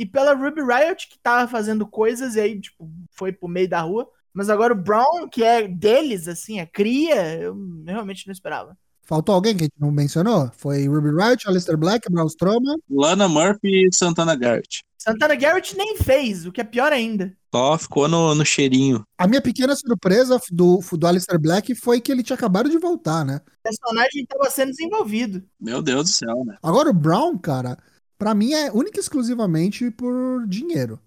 e 0.00 0.06
pela 0.06 0.32
Ruby 0.32 0.62
Riot, 0.62 1.10
que 1.10 1.18
tava 1.18 1.46
fazendo 1.46 1.86
coisas 1.86 2.34
e 2.34 2.40
aí, 2.40 2.58
tipo, 2.58 2.90
foi 3.10 3.32
pro 3.32 3.46
meio 3.46 3.68
da 3.68 3.82
rua. 3.82 4.08
Mas 4.32 4.48
agora 4.48 4.72
o 4.72 4.76
Brown, 4.76 5.28
que 5.30 5.44
é 5.44 5.68
deles, 5.68 6.26
assim, 6.26 6.58
a 6.58 6.66
cria, 6.66 7.34
eu 7.34 7.54
realmente 7.84 8.26
não 8.26 8.32
esperava. 8.32 8.74
Faltou 9.02 9.34
alguém 9.34 9.54
que 9.54 9.64
a 9.64 9.66
gente 9.66 9.78
não 9.78 9.92
mencionou? 9.92 10.50
Foi 10.56 10.88
Ruby 10.88 11.10
Riot, 11.10 11.46
Alistair 11.46 11.76
Black, 11.76 12.10
Braun 12.10 12.28
Strowman. 12.28 12.78
Lana 12.88 13.28
Murphy 13.28 13.88
e 13.88 13.94
Santana 13.94 14.34
Garrett. 14.34 14.82
Santana 14.96 15.34
Garrett 15.34 15.76
nem 15.76 15.98
fez, 15.98 16.46
o 16.46 16.52
que 16.52 16.62
é 16.62 16.64
pior 16.64 16.92
ainda. 16.92 17.36
Só 17.54 17.76
ficou 17.76 18.08
no, 18.08 18.34
no 18.34 18.46
cheirinho. 18.46 19.04
A 19.18 19.26
minha 19.26 19.42
pequena 19.42 19.76
surpresa 19.76 20.40
do, 20.50 20.80
do 20.92 21.06
Alistair 21.06 21.38
Black 21.38 21.74
foi 21.74 22.00
que 22.00 22.10
ele 22.10 22.22
tinha 22.22 22.36
acabado 22.36 22.70
de 22.70 22.78
voltar, 22.78 23.22
né? 23.22 23.42
O 23.44 23.62
personagem 23.62 24.24
tava 24.26 24.48
sendo 24.48 24.70
desenvolvido. 24.70 25.42
Meu 25.60 25.82
Deus 25.82 26.04
do 26.04 26.10
céu, 26.10 26.42
né? 26.46 26.56
Agora 26.62 26.88
o 26.88 26.94
Brown, 26.94 27.36
cara, 27.36 27.76
pra 28.20 28.34
mim 28.34 28.52
é 28.52 28.70
única 28.70 28.98
e 28.98 29.00
exclusivamente 29.00 29.90
por 29.90 30.46
dinheiro. 30.46 31.00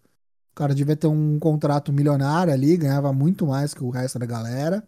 O 0.52 0.56
cara 0.56 0.74
devia 0.74 0.96
ter 0.96 1.08
um 1.08 1.38
contrato 1.40 1.94
milionário 1.94 2.52
ali, 2.52 2.76
ganhava 2.76 3.14
muito 3.14 3.46
mais 3.46 3.74
que 3.74 3.84
o 3.84 3.92
resto 3.92 4.18
da 4.18 4.26
galera. 4.26 4.84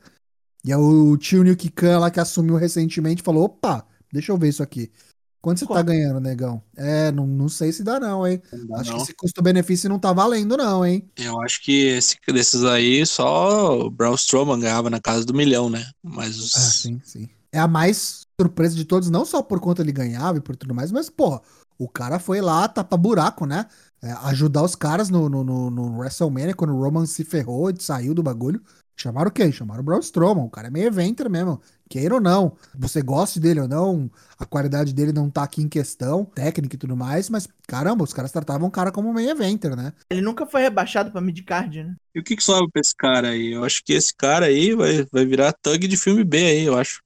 E 0.64 0.74
aí 0.74 0.80
o 0.80 1.16
tio 1.18 1.44
Nick 1.44 1.70
Khan 1.70 2.00
lá 2.00 2.10
que 2.10 2.20
assumiu 2.20 2.56
recentemente 2.56 3.22
falou: 3.22 3.46
opa, 3.46 3.86
deixa 4.12 4.32
eu 4.32 4.38
ver 4.38 4.50
isso 4.50 4.64
aqui. 4.64 4.92
Quanto 5.40 5.60
você 5.60 5.68
tá 5.68 5.74
Quanto? 5.76 5.88
ganhando, 5.88 6.20
negão? 6.20 6.64
É, 6.76 7.12
não, 7.12 7.28
não 7.28 7.48
sei 7.48 7.72
se 7.72 7.84
dá 7.84 8.00
não, 8.00 8.26
hein? 8.26 8.42
Não 8.52 8.66
dá, 8.66 8.80
Acho 8.80 8.90
não. 8.90 8.98
que 8.98 9.04
esse 9.04 9.14
custo-benefício 9.14 9.88
não 9.88 10.00
tá 10.00 10.12
valendo 10.12 10.58
não, 10.58 10.84
hein? 10.84 11.08
Eu 11.16 11.40
acho 11.42 11.62
que 11.62 11.90
esse, 11.90 12.18
desses 12.34 12.64
aí 12.64 13.06
só 13.06 13.78
o 13.86 13.92
Braun 13.92 14.16
Strowman 14.16 14.60
ganhava 14.60 14.90
na 14.90 15.00
casa 15.00 15.24
do 15.24 15.36
milhão, 15.36 15.70
né? 15.70 15.86
Mas 16.04 16.40
os... 16.40 16.56
Ah, 16.56 16.60
sim, 16.60 17.00
sim. 17.04 17.30
É 17.52 17.60
a 17.60 17.68
mais 17.68 18.26
surpresa 18.42 18.76
de 18.76 18.86
todos, 18.86 19.12
não 19.12 19.24
só 19.24 19.44
por 19.44 19.60
quanto 19.60 19.84
ele 19.84 19.92
ganhava 19.92 20.40
e 20.40 20.42
por 20.42 20.56
tudo 20.56 20.74
mais, 20.74 20.92
mas, 20.92 21.12
pô, 21.12 21.40
o 21.78 21.88
cara 21.90 22.20
foi 22.20 22.42
lá 22.42 22.68
tapa 22.68 22.98
buraco, 22.98 23.46
né? 23.46 23.66
É, 24.02 24.12
ajudar 24.26 24.64
os 24.64 24.76
caras 24.76 25.10
no, 25.10 25.28
no, 25.30 25.44
no, 25.44 25.72
no 25.72 25.98
WrestleMania, 25.98 26.54
quando 26.54 26.76
o 26.76 26.82
Roman 26.82 27.06
se 27.06 27.24
ferrou 27.24 27.70
e 27.70 27.82
saiu 27.82 28.14
do 28.14 28.22
bagulho. 28.22 28.62
Chamaram 28.98 29.30
quem? 29.30 29.52
Chamaram 29.52 29.82
o 29.82 29.84
Braun 29.84 30.00
Strowman. 30.00 30.46
O 30.46 30.50
cara 30.50 30.68
é 30.68 30.72
meio 30.72 30.88
eventer 30.88 31.30
mesmo. 31.30 31.60
Queira 31.90 32.16
ou 32.16 32.22
não. 32.22 32.56
Você 32.74 33.02
goste 33.02 33.40
dele 33.40 33.60
ou 33.60 33.68
não, 33.68 34.10
a 34.40 34.46
qualidade 34.46 34.94
dele 34.94 35.12
não 35.12 35.30
tá 35.30 35.44
aqui 35.44 35.62
em 35.62 35.68
questão, 35.68 36.26
técnica 36.26 36.76
e 36.76 36.80
tudo 36.80 36.96
mais, 36.96 37.30
mas 37.30 37.48
caramba, 37.68 38.04
os 38.04 38.14
caras 38.14 38.32
tratavam 38.32 38.68
o 38.68 38.72
cara 38.72 38.92
como 38.92 39.14
meio 39.14 39.30
eventer, 39.30 39.76
né? 39.76 39.94
Ele 40.10 40.22
nunca 40.22 40.46
foi 40.48 40.62
rebaixado 40.62 41.12
pra 41.12 41.22
midcard, 41.22 41.84
né? 41.84 41.96
E 42.16 42.20
o 42.20 42.24
que, 42.24 42.36
que 42.36 42.44
sobe 42.44 42.72
pra 42.72 42.82
esse 42.82 42.96
cara 42.96 43.30
aí? 43.30 43.52
Eu 43.52 43.64
acho 43.64 43.84
que 43.84 43.94
esse 43.94 44.16
cara 44.16 44.48
aí 44.48 44.74
vai, 44.74 45.06
vai 45.12 45.26
virar 45.26 45.54
thug 45.54 45.88
de 45.88 45.98
filme 45.98 46.24
B 46.24 46.38
aí, 46.38 46.64
eu 46.64 46.78
acho. 46.78 47.02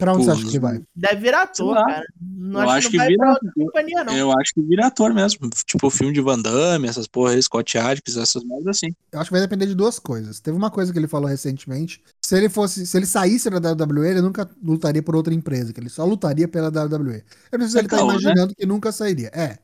Pra 0.00 0.12
onde 0.12 0.24
Pô, 0.24 0.24
você 0.34 0.40
acha 0.42 0.50
que 0.50 0.58
vai? 0.58 0.82
Deve 0.96 1.20
virar 1.20 1.42
ator, 1.42 1.74
cara. 1.76 2.02
Não 2.20 2.62
Eu 2.62 2.68
acho, 2.70 2.78
acho 2.78 2.90
que 2.90 2.98
que 2.98 3.06
vira- 3.06 3.16
pra 3.18 3.30
outra 3.32 3.52
companhia, 3.56 4.04
não. 4.04 4.16
Eu 4.16 4.32
acho 4.32 4.52
que 4.54 4.62
vira 4.62 4.86
ator 4.86 5.14
mesmo. 5.14 5.48
Tipo 5.64 5.86
o 5.86 5.90
filme 5.90 6.12
de 6.12 6.20
Van 6.20 6.38
Damme, 6.40 6.88
essas 6.88 7.06
porra 7.06 7.32
aí, 7.32 7.42
Scott 7.42 7.78
Adkins, 7.78 8.16
essas 8.16 8.42
merdas 8.42 8.66
assim. 8.78 8.88
Eu 9.12 9.20
acho 9.20 9.28
que 9.28 9.32
vai 9.32 9.40
depender 9.42 9.66
de 9.66 9.74
duas 9.74 9.98
coisas. 10.00 10.40
Teve 10.40 10.56
uma 10.56 10.70
coisa 10.70 10.92
que 10.92 10.98
ele 10.98 11.06
falou 11.06 11.28
recentemente. 11.28 12.02
Se 12.24 12.36
ele 12.36 12.48
fosse, 12.48 12.86
se 12.86 12.96
ele 12.96 13.06
saísse 13.06 13.48
da 13.50 13.58
WWE, 13.72 14.08
ele 14.08 14.20
nunca 14.20 14.48
lutaria 14.62 15.02
por 15.02 15.14
outra 15.14 15.32
empresa, 15.34 15.72
que 15.72 15.78
ele 15.78 15.88
só 15.90 16.04
lutaria 16.04 16.48
pela 16.48 16.68
WWE. 16.70 17.22
Eu 17.52 17.58
não 17.58 17.68
sei 17.68 17.70
se 17.70 17.76
É 17.76 17.80
ele 17.80 17.88
tá 17.88 17.96
caô, 17.98 18.06
né? 18.08 18.14
imaginando 18.18 18.54
que 18.54 18.66
nunca 18.66 18.90
sairia. 18.90 19.28
É. 19.34 19.58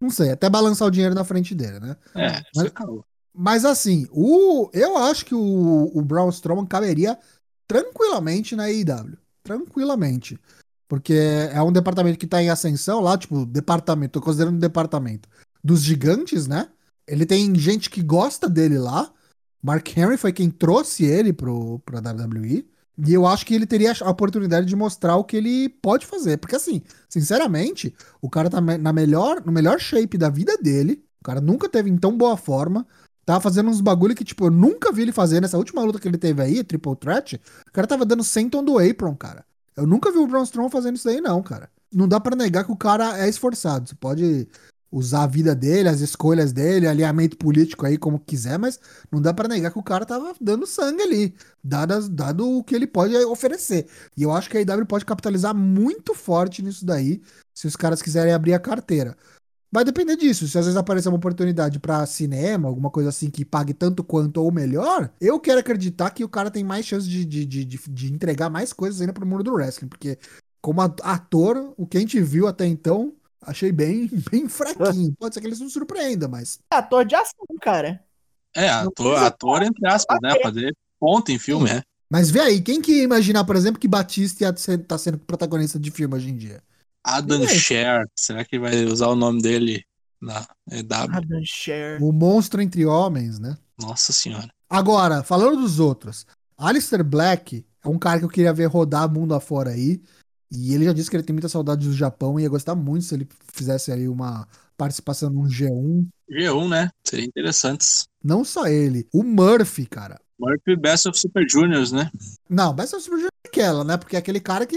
Não 0.00 0.08
sei, 0.08 0.30
até 0.30 0.48
balançar 0.48 0.88
o 0.88 0.90
dinheiro 0.90 1.14
na 1.14 1.24
frente 1.24 1.54
dele, 1.54 1.78
né? 1.80 1.96
É, 2.14 2.40
Mas- 2.56 2.66
é. 2.66 2.70
Mas 3.34 3.64
assim, 3.64 4.06
o, 4.10 4.68
eu 4.72 4.96
acho 4.98 5.24
que 5.26 5.34
o, 5.34 5.90
o 5.94 6.02
Braun 6.02 6.30
Strowman 6.30 6.66
caberia 6.66 7.18
tranquilamente 7.68 8.56
na 8.56 8.64
AEW. 8.64 9.16
Tranquilamente. 9.42 10.38
Porque 10.88 11.14
é 11.52 11.62
um 11.62 11.72
departamento 11.72 12.18
que 12.18 12.26
tá 12.26 12.42
em 12.42 12.50
ascensão 12.50 13.00
lá, 13.00 13.16
tipo, 13.16 13.46
departamento, 13.46 14.14
tô 14.14 14.20
considerando 14.20 14.56
um 14.56 14.60
departamento 14.60 15.28
dos 15.62 15.82
gigantes, 15.82 16.46
né? 16.46 16.68
Ele 17.06 17.24
tem 17.24 17.54
gente 17.54 17.88
que 17.88 18.02
gosta 18.02 18.48
dele 18.48 18.78
lá. 18.78 19.12
Mark 19.62 19.86
Henry 19.96 20.16
foi 20.16 20.32
quem 20.32 20.50
trouxe 20.50 21.04
ele 21.04 21.32
pro, 21.32 21.78
pra 21.80 22.00
WWE. 22.00 22.68
E 23.06 23.14
eu 23.14 23.26
acho 23.26 23.46
que 23.46 23.54
ele 23.54 23.66
teria 23.66 23.92
a 24.00 24.10
oportunidade 24.10 24.66
de 24.66 24.76
mostrar 24.76 25.16
o 25.16 25.24
que 25.24 25.36
ele 25.36 25.68
pode 25.68 26.06
fazer. 26.06 26.36
Porque, 26.38 26.56
assim, 26.56 26.82
sinceramente, 27.08 27.94
o 28.20 28.28
cara 28.28 28.50
tá 28.50 28.60
na 28.60 28.92
melhor, 28.92 29.42
no 29.44 29.52
melhor 29.52 29.78
shape 29.78 30.18
da 30.18 30.28
vida 30.28 30.56
dele. 30.58 31.02
O 31.20 31.24
cara 31.24 31.40
nunca 31.40 31.68
teve 31.68 31.88
em 31.88 31.96
tão 31.96 32.16
boa 32.16 32.36
forma. 32.36 32.86
Tava 33.24 33.40
fazendo 33.40 33.70
uns 33.70 33.80
bagulho 33.80 34.14
que, 34.14 34.24
tipo, 34.24 34.46
eu 34.46 34.50
nunca 34.50 34.90
vi 34.90 35.02
ele 35.02 35.12
fazer 35.12 35.40
nessa 35.40 35.58
última 35.58 35.82
luta 35.82 35.98
que 35.98 36.08
ele 36.08 36.18
teve 36.18 36.42
aí, 36.42 36.64
Triple 36.64 36.96
Threat. 36.96 37.40
O 37.68 37.72
cara 37.72 37.86
tava 37.86 38.04
dando 38.04 38.24
senton 38.24 38.64
do 38.64 38.78
apron, 38.78 39.14
cara. 39.14 39.44
Eu 39.76 39.86
nunca 39.86 40.10
vi 40.10 40.18
o 40.18 40.26
Braun 40.26 40.42
Strowman 40.42 40.70
fazendo 40.70 40.96
isso 40.96 41.08
aí, 41.08 41.20
não, 41.20 41.42
cara. 41.42 41.70
Não 41.92 42.08
dá 42.08 42.20
pra 42.20 42.36
negar 42.36 42.64
que 42.64 42.72
o 42.72 42.76
cara 42.76 43.18
é 43.18 43.28
esforçado. 43.28 43.88
Você 43.88 43.94
pode 43.94 44.48
usar 44.90 45.22
a 45.22 45.26
vida 45.26 45.54
dele, 45.54 45.88
as 45.88 46.00
escolhas 46.00 46.52
dele, 46.52 46.86
alinhamento 46.86 47.36
político 47.36 47.86
aí 47.86 47.96
como 47.96 48.18
quiser, 48.18 48.58
mas 48.58 48.80
não 49.10 49.22
dá 49.22 49.32
pra 49.32 49.48
negar 49.48 49.70
que 49.70 49.78
o 49.78 49.82
cara 49.82 50.04
tava 50.04 50.34
dando 50.40 50.66
sangue 50.66 51.02
ali, 51.02 51.34
dado, 51.62 52.08
dado 52.08 52.58
o 52.58 52.64
que 52.64 52.74
ele 52.74 52.86
pode 52.86 53.14
oferecer. 53.16 53.86
E 54.16 54.22
eu 54.22 54.32
acho 54.32 54.50
que 54.50 54.56
a 54.56 54.60
IW 54.60 54.86
pode 54.86 55.04
capitalizar 55.04 55.54
muito 55.54 56.14
forte 56.14 56.62
nisso 56.62 56.84
daí, 56.84 57.22
se 57.54 57.66
os 57.66 57.76
caras 57.76 58.02
quiserem 58.02 58.32
abrir 58.32 58.54
a 58.54 58.58
carteira. 58.58 59.16
Vai 59.72 59.84
depender 59.84 60.16
disso. 60.16 60.48
Se 60.48 60.58
às 60.58 60.64
vezes 60.64 60.76
aparecer 60.76 61.08
uma 61.08 61.16
oportunidade 61.18 61.78
pra 61.78 62.04
cinema, 62.04 62.68
alguma 62.68 62.90
coisa 62.90 63.08
assim 63.10 63.30
que 63.30 63.44
pague 63.44 63.72
tanto 63.72 64.02
quanto 64.02 64.42
ou 64.42 64.50
melhor, 64.50 65.12
eu 65.20 65.38
quero 65.38 65.60
acreditar 65.60 66.10
que 66.10 66.24
o 66.24 66.28
cara 66.28 66.50
tem 66.50 66.64
mais 66.64 66.84
chance 66.84 67.08
de, 67.08 67.24
de, 67.24 67.46
de, 67.46 67.64
de- 67.64 67.78
de 67.88 68.12
entregar 68.12 68.50
mais 68.50 68.72
coisas 68.72 69.00
ainda 69.00 69.12
pro 69.12 69.24
mundo 69.26 69.44
do 69.44 69.52
wrestling. 69.52 69.88
Porque 69.88 70.18
como 70.60 70.80
ator, 70.82 71.72
o 71.76 71.86
que 71.86 71.96
a 71.96 72.00
gente 72.00 72.20
viu 72.20 72.48
até 72.48 72.66
então, 72.66 73.14
achei 73.40 73.70
bem, 73.70 74.08
bem 74.30 74.48
fraquinho. 74.48 75.14
Pode 75.18 75.34
ser 75.34 75.40
que 75.40 75.46
ele 75.46 75.54
se 75.56 75.70
surpreenda, 75.70 76.26
mas. 76.26 76.58
É 76.72 76.76
ator 76.76 77.04
de 77.04 77.14
ação, 77.14 77.46
cara. 77.62 78.04
É, 78.54 78.68
ator, 78.68 79.16
ator 79.18 79.62
entre 79.62 79.86
aspas, 79.88 80.18
né? 80.20 80.34
Fazer 80.42 80.74
ponto 80.98 81.30
em 81.30 81.38
filme, 81.38 81.70
é. 81.70 81.82
Mas 82.10 82.28
vê 82.28 82.40
aí, 82.40 82.60
quem 82.60 82.82
que 82.82 82.90
ia 82.90 83.04
imaginar, 83.04 83.44
por 83.44 83.54
exemplo, 83.54 83.80
que 83.80 83.86
Batista 83.86 84.42
ia 84.44 84.56
ser, 84.56 84.78
tá 84.78 84.98
sendo 84.98 85.16
protagonista 85.18 85.78
de 85.78 85.92
filme 85.92 86.16
hoje 86.16 86.28
em 86.28 86.36
dia? 86.36 86.60
Adam 87.04 87.46
Sher. 87.46 88.06
Será 88.14 88.44
que 88.44 88.58
vai 88.58 88.84
usar 88.84 89.08
o 89.08 89.16
nome 89.16 89.42
dele 89.42 89.84
na 90.20 90.46
EW? 90.70 91.16
Adam 91.16 91.42
Sher. 91.44 92.02
O 92.02 92.12
monstro 92.12 92.60
entre 92.60 92.84
homens, 92.84 93.38
né? 93.38 93.56
Nossa 93.78 94.12
senhora. 94.12 94.48
Agora, 94.68 95.22
falando 95.22 95.60
dos 95.60 95.80
outros, 95.80 96.26
Alistair 96.56 97.02
Black 97.02 97.64
é 97.84 97.88
um 97.88 97.98
cara 97.98 98.18
que 98.18 98.24
eu 98.24 98.30
queria 98.30 98.52
ver 98.52 98.66
rodar 98.66 99.10
mundo 99.10 99.34
afora 99.34 99.70
aí. 99.70 100.02
E 100.52 100.74
ele 100.74 100.84
já 100.84 100.92
disse 100.92 101.08
que 101.08 101.16
ele 101.16 101.22
tem 101.22 101.32
muita 101.32 101.48
saudade 101.48 101.86
do 101.86 101.94
Japão 101.94 102.38
e 102.38 102.42
ia 102.42 102.48
gostar 102.48 102.74
muito 102.74 103.04
se 103.04 103.14
ele 103.14 103.28
fizesse 103.52 103.92
aí 103.92 104.08
uma 104.08 104.46
participação 104.76 105.30
num 105.30 105.44
G1. 105.44 106.06
G1, 106.28 106.68
né? 106.68 106.90
Seria 107.04 107.26
interessante. 107.26 108.04
Não 108.22 108.44
só 108.44 108.66
ele, 108.66 109.06
o 109.12 109.22
Murphy, 109.22 109.86
cara. 109.86 110.20
Murphy 110.38 110.74
Best 110.74 111.08
of 111.08 111.18
Super 111.18 111.48
Juniors, 111.48 111.92
né? 111.92 112.10
Não, 112.48 112.74
Best 112.74 112.94
of 112.94 113.04
Super 113.04 113.16
Juniors 113.16 113.34
é 113.44 113.48
aquela, 113.48 113.84
né? 113.84 113.96
Porque 113.96 114.16
é 114.16 114.18
aquele 114.18 114.40
cara 114.40 114.66
que 114.66 114.76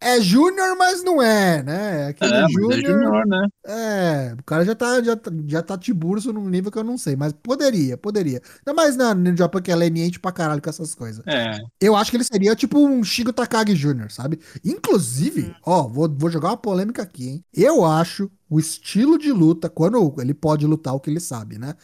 é 0.00 0.20
júnior, 0.20 0.76
mas 0.78 1.04
não 1.04 1.20
é, 1.20 1.62
né? 1.62 2.06
Aquele 2.06 2.32
é, 2.32 2.48
júnior, 2.48 2.72
é 2.72 2.80
júnior, 2.80 3.26
né? 3.26 3.48
É, 3.66 4.34
o 4.38 4.42
cara 4.44 4.64
já 4.64 4.74
tá, 4.74 5.02
já, 5.02 5.18
já 5.46 5.62
tá 5.62 5.76
tiburso 5.76 6.32
num 6.32 6.48
nível 6.48 6.70
que 6.70 6.78
eu 6.78 6.84
não 6.84 6.96
sei, 6.96 7.16
mas 7.16 7.32
poderia, 7.32 7.98
poderia. 7.98 8.40
Ainda 8.58 8.74
mais 8.74 8.96
na, 8.96 9.14
no 9.14 9.36
Japão 9.36 9.60
que 9.60 9.70
é 9.70 9.76
leniente 9.76 10.18
pra 10.18 10.32
caralho 10.32 10.62
com 10.62 10.70
essas 10.70 10.94
coisas. 10.94 11.22
É. 11.26 11.58
Eu 11.78 11.94
acho 11.94 12.10
que 12.10 12.16
ele 12.16 12.24
seria 12.24 12.56
tipo 12.56 12.78
um 12.78 13.04
Shigo 13.04 13.32
Takagi 13.32 13.74
Jr., 13.74 14.10
sabe? 14.10 14.40
Inclusive, 14.64 15.42
hum. 15.42 15.54
ó, 15.64 15.86
vou, 15.86 16.08
vou 16.08 16.30
jogar 16.30 16.48
uma 16.48 16.56
polêmica 16.56 17.02
aqui, 17.02 17.28
hein? 17.28 17.44
Eu 17.52 17.84
acho 17.84 18.30
o 18.48 18.58
estilo 18.58 19.18
de 19.18 19.30
luta, 19.30 19.68
quando 19.68 20.14
ele 20.18 20.32
pode 20.32 20.66
lutar 20.66 20.94
o 20.94 21.00
que 21.00 21.10
ele 21.10 21.20
sabe, 21.20 21.58
né? 21.58 21.74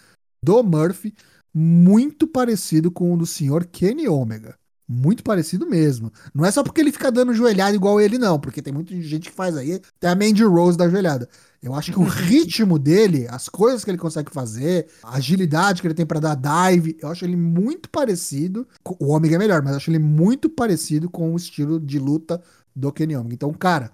Do 0.42 0.62
Murphy, 0.62 1.14
muito 1.52 2.26
parecido 2.26 2.90
com 2.90 3.12
o 3.12 3.16
do 3.16 3.26
senhor 3.26 3.66
Kenny 3.66 4.08
Omega. 4.08 4.56
Muito 4.88 5.24
parecido 5.24 5.66
mesmo. 5.66 6.12
Não 6.32 6.44
é 6.44 6.50
só 6.50 6.62
porque 6.62 6.80
ele 6.80 6.92
fica 6.92 7.10
dando 7.10 7.34
joelhada 7.34 7.74
igual 7.74 8.00
ele, 8.00 8.18
não, 8.18 8.38
porque 8.38 8.62
tem 8.62 8.72
muita 8.72 8.94
gente 9.00 9.30
que 9.30 9.34
faz 9.34 9.56
aí. 9.56 9.80
Tem 9.98 10.08
a 10.08 10.14
Mandy 10.14 10.44
Rose 10.44 10.78
da 10.78 10.88
joelhada. 10.88 11.28
Eu 11.60 11.74
acho 11.74 11.92
que 11.92 11.98
o 11.98 12.04
ritmo 12.06 12.78
dele, 12.78 13.26
as 13.28 13.48
coisas 13.48 13.84
que 13.84 13.90
ele 13.90 13.98
consegue 13.98 14.30
fazer, 14.30 14.86
a 15.02 15.16
agilidade 15.16 15.80
que 15.80 15.88
ele 15.88 15.94
tem 15.94 16.06
para 16.06 16.20
dar 16.20 16.36
dive, 16.36 16.96
eu 17.00 17.08
acho 17.08 17.24
ele 17.24 17.36
muito 17.36 17.90
parecido. 17.90 18.66
O 19.00 19.12
Omega 19.12 19.34
é 19.34 19.38
melhor, 19.38 19.60
mas 19.60 19.72
eu 19.72 19.76
acho 19.78 19.90
ele 19.90 19.98
muito 19.98 20.48
parecido 20.48 21.10
com 21.10 21.32
o 21.32 21.36
estilo 21.36 21.80
de 21.80 21.98
luta 21.98 22.40
do 22.74 22.92
Kenny 22.92 23.16
Omega. 23.16 23.34
Então, 23.34 23.52
cara, 23.52 23.90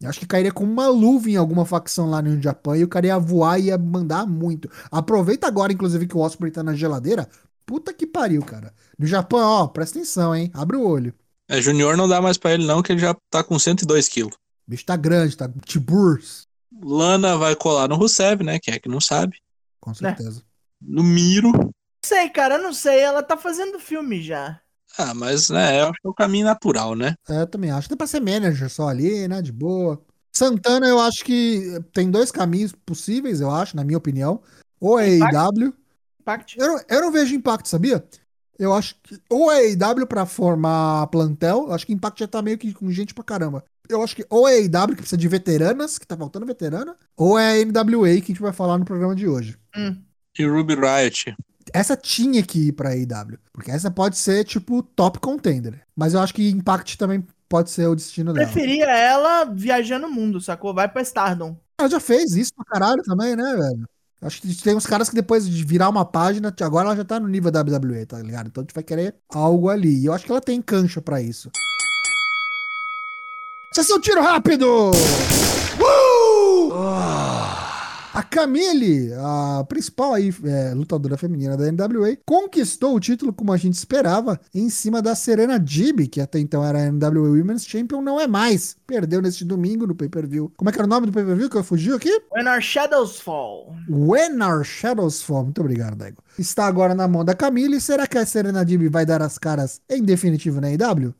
eu 0.00 0.10
acho 0.10 0.20
que 0.20 0.26
cairia 0.26 0.52
com 0.52 0.64
uma 0.64 0.88
luva 0.88 1.30
em 1.30 1.36
alguma 1.36 1.64
facção 1.64 2.10
lá 2.10 2.20
no 2.20 2.40
Japão 2.42 2.76
e 2.76 2.84
o 2.84 2.88
cara 2.88 3.06
ia 3.06 3.18
voar 3.18 3.58
e 3.58 3.64
ia 3.66 3.78
mandar 3.78 4.26
muito. 4.26 4.68
Aproveita 4.90 5.46
agora, 5.46 5.72
inclusive, 5.72 6.06
que 6.06 6.16
o 6.16 6.20
Osprey 6.20 6.52
tá 6.52 6.62
na 6.62 6.74
geladeira. 6.74 7.26
Puta 7.66 7.92
que 7.92 8.06
pariu, 8.06 8.42
cara. 8.42 8.74
No 8.98 9.06
Japão, 9.06 9.40
ó, 9.40 9.66
presta 9.66 9.98
atenção, 9.98 10.34
hein? 10.34 10.50
Abre 10.54 10.76
o 10.76 10.86
olho. 10.86 11.14
É, 11.48 11.60
Junior 11.60 11.96
não 11.96 12.08
dá 12.08 12.20
mais 12.20 12.38
pra 12.38 12.52
ele, 12.52 12.66
não, 12.66 12.82
que 12.82 12.92
ele 12.92 13.00
já 13.00 13.14
tá 13.30 13.42
com 13.42 13.58
102 13.58 14.08
quilos. 14.08 14.34
O 14.34 14.70
bicho 14.70 14.84
tá 14.84 14.96
grande, 14.96 15.36
tá 15.36 15.50
tiburs. 15.64 16.46
Lana 16.82 17.36
vai 17.36 17.54
colar 17.54 17.88
no 17.88 17.96
Rusev, 17.96 18.42
né? 18.42 18.58
Quem 18.58 18.74
é 18.74 18.78
que 18.78 18.88
não 18.88 19.00
sabe? 19.00 19.38
Com 19.80 19.94
certeza. 19.94 20.40
É. 20.40 20.42
No 20.80 21.02
Miro. 21.02 21.52
Não 21.52 21.72
sei, 22.04 22.28
cara, 22.30 22.58
não 22.58 22.72
sei. 22.72 23.00
Ela 23.00 23.22
tá 23.22 23.36
fazendo 23.36 23.78
filme 23.78 24.22
já. 24.22 24.60
Ah, 24.96 25.12
mas 25.12 25.50
né, 25.50 25.80
eu 25.80 25.84
acho 25.86 26.00
que 26.00 26.06
é 26.06 26.10
o 26.10 26.14
caminho 26.14 26.46
natural, 26.46 26.94
né? 26.94 27.14
É, 27.28 27.42
eu 27.42 27.46
também 27.46 27.70
acho. 27.70 27.88
Tem 27.88 27.96
pra 27.96 28.06
ser 28.06 28.20
manager 28.20 28.70
só 28.70 28.88
ali, 28.88 29.26
né? 29.28 29.42
De 29.42 29.52
boa. 29.52 30.00
Santana, 30.32 30.86
eu 30.86 31.00
acho 31.00 31.24
que 31.24 31.80
tem 31.92 32.10
dois 32.10 32.30
caminhos 32.30 32.72
possíveis, 32.72 33.40
eu 33.40 33.50
acho, 33.50 33.76
na 33.76 33.84
minha 33.84 33.98
opinião. 33.98 34.42
Ou 34.80 34.98
é 34.98 35.06
AEW. 35.06 35.72
Impact? 36.24 36.58
Eu, 36.58 36.80
eu 36.88 37.00
não 37.02 37.12
vejo 37.12 37.34
impacto, 37.34 37.68
sabia? 37.68 38.02
Eu 38.58 38.72
acho 38.72 38.96
que 39.02 39.20
ou 39.28 39.52
é 39.52 39.66
AEW 39.66 40.06
pra 40.06 40.24
formar 40.24 41.06
plantel, 41.08 41.66
eu 41.66 41.72
acho 41.72 41.86
que 41.86 41.92
Impact 41.92 42.20
já 42.20 42.28
tá 42.28 42.40
meio 42.40 42.56
que 42.56 42.72
com 42.72 42.90
gente 42.90 43.12
pra 43.12 43.22
caramba. 43.22 43.62
Eu 43.88 44.02
acho 44.02 44.16
que 44.16 44.24
ou 44.30 44.48
é 44.48 44.54
AEW 44.54 44.90
que 44.90 45.02
precisa 45.02 45.16
de 45.16 45.28
veteranas, 45.28 45.98
que 45.98 46.06
tá 46.06 46.16
faltando 46.16 46.46
veterana, 46.46 46.96
ou 47.16 47.38
é 47.38 47.60
a 47.60 47.64
NWA 47.64 48.14
que 48.16 48.32
a 48.32 48.34
gente 48.34 48.40
vai 48.40 48.52
falar 48.52 48.78
no 48.78 48.84
programa 48.84 49.14
de 49.14 49.28
hoje. 49.28 49.58
Hum. 49.76 49.96
E 50.38 50.46
Ruby 50.46 50.74
Riot. 50.74 51.36
Essa 51.72 51.96
tinha 51.96 52.42
que 52.42 52.68
ir 52.68 52.72
pra 52.72 52.90
AEW, 52.90 53.38
porque 53.52 53.70
essa 53.70 53.90
pode 53.90 54.16
ser, 54.16 54.44
tipo, 54.44 54.82
top 54.82 55.18
contender. 55.18 55.82
Mas 55.94 56.14
eu 56.14 56.20
acho 56.20 56.32
que 56.32 56.48
Impact 56.48 56.96
também 56.96 57.26
pode 57.48 57.70
ser 57.70 57.86
o 57.86 57.94
destino 57.94 58.32
dela. 58.32 58.46
Preferia 58.46 58.86
ela 58.86 59.44
viajando 59.44 60.06
o 60.06 60.12
mundo, 60.12 60.40
sacou? 60.40 60.72
Vai 60.72 60.88
pra 60.88 61.02
Stardom. 61.02 61.56
Ela 61.78 61.88
já 61.88 62.00
fez 62.00 62.34
isso 62.34 62.52
pra 62.54 62.64
caralho 62.64 63.02
também, 63.02 63.34
né, 63.34 63.56
velho? 63.56 63.88
Acho 64.24 64.40
que 64.40 64.54
tem 64.62 64.74
uns 64.74 64.86
caras 64.86 65.10
que 65.10 65.14
depois 65.14 65.46
de 65.46 65.62
virar 65.64 65.90
uma 65.90 66.04
página, 66.04 66.52
agora 66.62 66.86
ela 66.86 66.96
já 66.96 67.04
tá 67.04 67.20
no 67.20 67.28
nível 67.28 67.50
da 67.50 67.60
WWE, 67.60 68.06
tá 68.06 68.18
ligado? 68.18 68.46
Então 68.46 68.62
a 68.62 68.64
gente 68.64 68.74
vai 68.74 68.82
querer 68.82 69.14
algo 69.28 69.68
ali. 69.68 70.00
E 70.00 70.06
eu 70.06 70.14
acho 70.14 70.24
que 70.24 70.32
ela 70.32 70.40
tem 70.40 70.62
cancha 70.62 71.02
para 71.02 71.20
isso. 71.20 71.50
Sessão 73.70 74.00
tiro 74.00 74.22
rápido! 74.22 74.66
Uh! 75.78 76.72
Oh. 76.72 77.43
A 78.14 78.22
Camille, 78.22 79.12
a 79.18 79.64
principal 79.68 80.14
aí, 80.14 80.32
é, 80.44 80.72
lutadora 80.72 81.18
feminina 81.18 81.56
da 81.56 81.64
NWA, 81.64 82.16
conquistou 82.24 82.94
o 82.94 83.00
título 83.00 83.32
como 83.32 83.52
a 83.52 83.56
gente 83.56 83.74
esperava 83.74 84.40
em 84.54 84.70
cima 84.70 85.02
da 85.02 85.16
Serena 85.16 85.58
Dib, 85.58 86.06
que 86.06 86.20
até 86.20 86.38
então 86.38 86.64
era 86.64 86.78
a 86.78 86.92
NWA 86.92 87.28
Women's 87.30 87.66
Champion, 87.66 88.00
não 88.00 88.20
é 88.20 88.28
mais. 88.28 88.76
Perdeu 88.86 89.20
neste 89.20 89.44
domingo 89.44 89.84
no 89.84 89.96
pay-per-view. 89.96 90.52
Como 90.56 90.70
é 90.70 90.72
que 90.72 90.78
era 90.78 90.86
o 90.86 90.88
nome 90.88 91.06
do 91.06 91.12
pay-per-view 91.12 91.50
que 91.50 91.56
eu 91.56 91.64
fugi 91.64 91.92
aqui? 91.92 92.22
When 92.32 92.46
Our 92.46 92.62
Shadows 92.62 93.18
Fall. 93.18 93.74
When 93.88 94.40
Our 94.40 94.62
Shadows 94.62 95.20
Fall. 95.20 95.42
Muito 95.42 95.60
obrigado, 95.60 95.96
Daigo. 95.96 96.22
Está 96.38 96.66
agora 96.66 96.94
na 96.94 97.08
mão 97.08 97.24
da 97.24 97.34
Camille. 97.34 97.80
Será 97.80 98.06
que 98.06 98.16
a 98.16 98.24
Serena 98.24 98.64
Dib 98.64 98.88
vai 98.90 99.04
dar 99.04 99.22
as 99.22 99.38
caras 99.38 99.80
em 99.90 100.04
definitivo 100.04 100.60
na 100.60 100.68
AEW? 100.68 101.12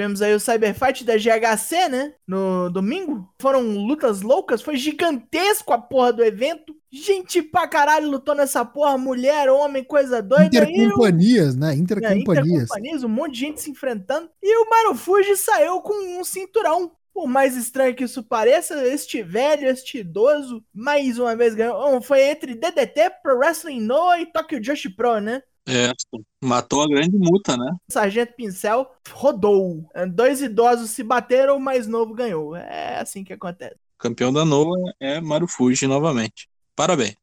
Tivemos 0.00 0.22
aí 0.22 0.34
o 0.34 0.40
Cyberfight 0.40 1.04
da 1.04 1.18
GHC, 1.18 1.90
né? 1.90 2.14
No 2.26 2.70
domingo. 2.70 3.28
Foram 3.38 3.60
lutas 3.60 4.22
loucas. 4.22 4.62
Foi 4.62 4.74
gigantesco 4.74 5.74
a 5.74 5.78
porra 5.78 6.10
do 6.10 6.24
evento. 6.24 6.74
Gente 6.90 7.42
pra 7.42 7.68
caralho 7.68 8.08
lutou 8.08 8.34
nessa 8.34 8.64
porra. 8.64 8.96
Mulher, 8.96 9.50
homem, 9.50 9.84
coisa 9.84 10.22
doida. 10.22 10.46
Intercompanias, 10.46 11.54
né? 11.54 11.74
Intercompanias. 11.74 12.38
É, 12.38 12.52
intercompanias. 12.54 13.04
Um 13.04 13.10
monte 13.10 13.34
de 13.34 13.40
gente 13.40 13.60
se 13.60 13.70
enfrentando. 13.70 14.30
E 14.42 14.56
o 14.56 14.70
Marufuji 14.70 15.36
saiu 15.36 15.82
com 15.82 16.18
um 16.18 16.24
cinturão. 16.24 16.92
Por 17.12 17.26
mais 17.26 17.54
estranho 17.54 17.94
que 17.94 18.04
isso 18.04 18.22
pareça, 18.22 18.82
este 18.86 19.22
velho, 19.22 19.68
este 19.68 19.98
idoso, 19.98 20.64
mais 20.72 21.18
uma 21.18 21.36
vez 21.36 21.54
ganhou. 21.54 22.00
Foi 22.00 22.22
entre 22.22 22.54
DDT, 22.54 23.10
Pro 23.22 23.36
Wrestling 23.36 23.80
Noah 23.80 24.18
e 24.18 24.32
Tokyo 24.32 24.64
Joshi 24.64 24.88
Pro, 24.88 25.20
né? 25.20 25.42
É, 25.68 25.92
matou 26.42 26.82
a 26.82 26.88
grande 26.88 27.16
multa, 27.16 27.56
né? 27.56 27.76
Sargento 27.90 28.34
Pincel 28.34 28.90
rodou. 29.10 29.84
Dois 30.12 30.40
idosos 30.40 30.90
se 30.90 31.02
bateram, 31.02 31.56
o 31.56 31.60
mais 31.60 31.86
novo 31.86 32.14
ganhou. 32.14 32.56
É 32.56 32.98
assim 32.98 33.22
que 33.22 33.32
acontece. 33.32 33.76
Campeão 33.98 34.32
da 34.32 34.44
Noa 34.44 34.78
é 34.98 35.20
Marufuji 35.20 35.86
novamente. 35.86 36.48
Parabéns. 36.74 37.16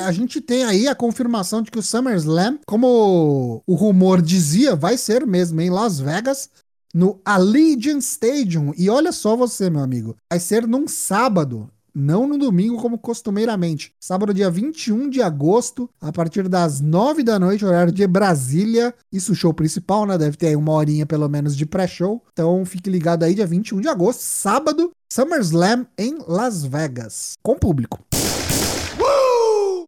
A 0.00 0.12
gente 0.12 0.40
tem 0.40 0.64
aí 0.64 0.88
a 0.88 0.94
confirmação 0.94 1.62
de 1.62 1.70
que 1.70 1.78
o 1.78 1.82
SummerSlam, 1.82 2.58
como 2.66 3.62
o 3.66 3.74
rumor 3.74 4.20
dizia, 4.20 4.74
vai 4.74 4.96
ser 4.96 5.26
mesmo 5.26 5.60
em 5.60 5.70
Las 5.70 5.98
Vegas, 5.98 6.50
no 6.92 7.20
Allegiant 7.24 8.00
Stadium. 8.00 8.72
E 8.76 8.88
olha 8.88 9.12
só 9.12 9.36
você, 9.36 9.68
meu 9.68 9.82
amigo, 9.82 10.16
vai 10.30 10.38
ser 10.38 10.66
num 10.66 10.86
sábado 10.86 11.70
não 11.94 12.26
no 12.26 12.36
domingo 12.36 12.80
como 12.80 12.98
costumeiramente. 12.98 13.94
Sábado, 14.00 14.34
dia 14.34 14.50
21 14.50 15.08
de 15.08 15.22
agosto, 15.22 15.88
a 16.00 16.12
partir 16.12 16.48
das 16.48 16.80
9 16.80 17.22
da 17.22 17.38
noite, 17.38 17.64
horário 17.64 17.92
de 17.92 18.06
Brasília. 18.06 18.94
Isso 19.12 19.34
show 19.34 19.54
principal, 19.54 20.04
né? 20.06 20.18
Deve 20.18 20.36
ter 20.36 20.48
aí 20.48 20.56
uma 20.56 20.72
horinha 20.72 21.06
pelo 21.06 21.28
menos 21.28 21.56
de 21.56 21.64
pré-show. 21.64 22.22
Então 22.32 22.64
fique 22.64 22.90
ligado 22.90 23.22
aí, 23.22 23.34
dia 23.34 23.46
21 23.46 23.80
de 23.80 23.88
agosto, 23.88 24.20
sábado, 24.20 24.90
SummerSlam 25.12 25.86
em 25.96 26.18
Las 26.26 26.64
Vegas, 26.64 27.34
com 27.42 27.56
público. 27.56 28.04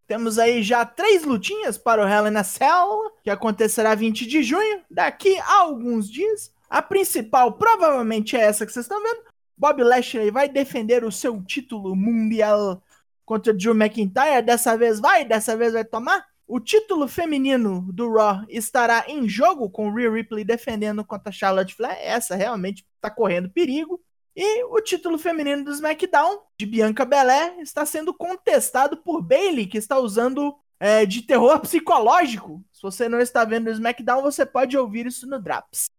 Temos 0.06 0.38
aí 0.38 0.62
já 0.62 0.84
três 0.84 1.24
lutinhas 1.24 1.76
para 1.76 2.04
o 2.04 2.08
Hell 2.08 2.28
in 2.28 2.36
a 2.36 2.44
Cell, 2.44 3.10
que 3.24 3.30
acontecerá 3.30 3.92
20 3.94 4.24
de 4.24 4.40
junho, 4.40 4.80
daqui 4.88 5.36
a 5.38 5.62
alguns 5.62 6.08
dias. 6.08 6.52
A 6.70 6.80
principal 6.80 7.54
provavelmente 7.54 8.36
é 8.36 8.40
essa 8.40 8.64
que 8.64 8.72
vocês 8.72 8.84
estão 8.84 9.02
vendo. 9.02 9.20
Bob 9.56 9.82
Lashley 9.82 10.30
vai 10.30 10.48
defender 10.48 11.04
o 11.04 11.12
seu 11.12 11.42
título 11.42 11.96
mundial 11.96 12.82
contra 13.24 13.52
Drew 13.52 13.74
McIntyre. 13.74 14.42
Dessa 14.42 14.76
vez 14.76 15.00
vai, 15.00 15.24
dessa 15.24 15.56
vez 15.56 15.72
vai 15.72 15.84
tomar. 15.84 16.24
O 16.46 16.60
título 16.60 17.08
feminino 17.08 17.88
do 17.92 18.12
Raw 18.12 18.44
estará 18.48 19.04
em 19.08 19.28
jogo 19.28 19.68
com 19.68 19.92
Rhea 19.92 20.10
Ripley 20.10 20.44
defendendo 20.44 21.04
contra 21.04 21.32
Charlotte 21.32 21.74
Flair. 21.74 21.98
Essa 22.00 22.36
realmente 22.36 22.86
está 22.96 23.10
correndo 23.10 23.50
perigo. 23.50 24.00
E 24.36 24.62
o 24.64 24.80
título 24.80 25.18
feminino 25.18 25.64
do 25.64 25.72
SmackDown, 25.72 26.40
de 26.58 26.66
Bianca 26.66 27.06
Belair, 27.06 27.58
está 27.58 27.86
sendo 27.86 28.12
contestado 28.12 28.98
por 28.98 29.22
Bailey, 29.22 29.66
que 29.66 29.78
está 29.78 29.98
usando 29.98 30.54
é, 30.78 31.06
de 31.06 31.22
terror 31.22 31.58
psicológico. 31.60 32.62
Se 32.70 32.82
você 32.82 33.08
não 33.08 33.18
está 33.18 33.44
vendo 33.44 33.68
o 33.68 33.72
SmackDown, 33.72 34.20
você 34.20 34.44
pode 34.44 34.76
ouvir 34.76 35.06
isso 35.06 35.26
no 35.26 35.40
Draps. 35.40 35.90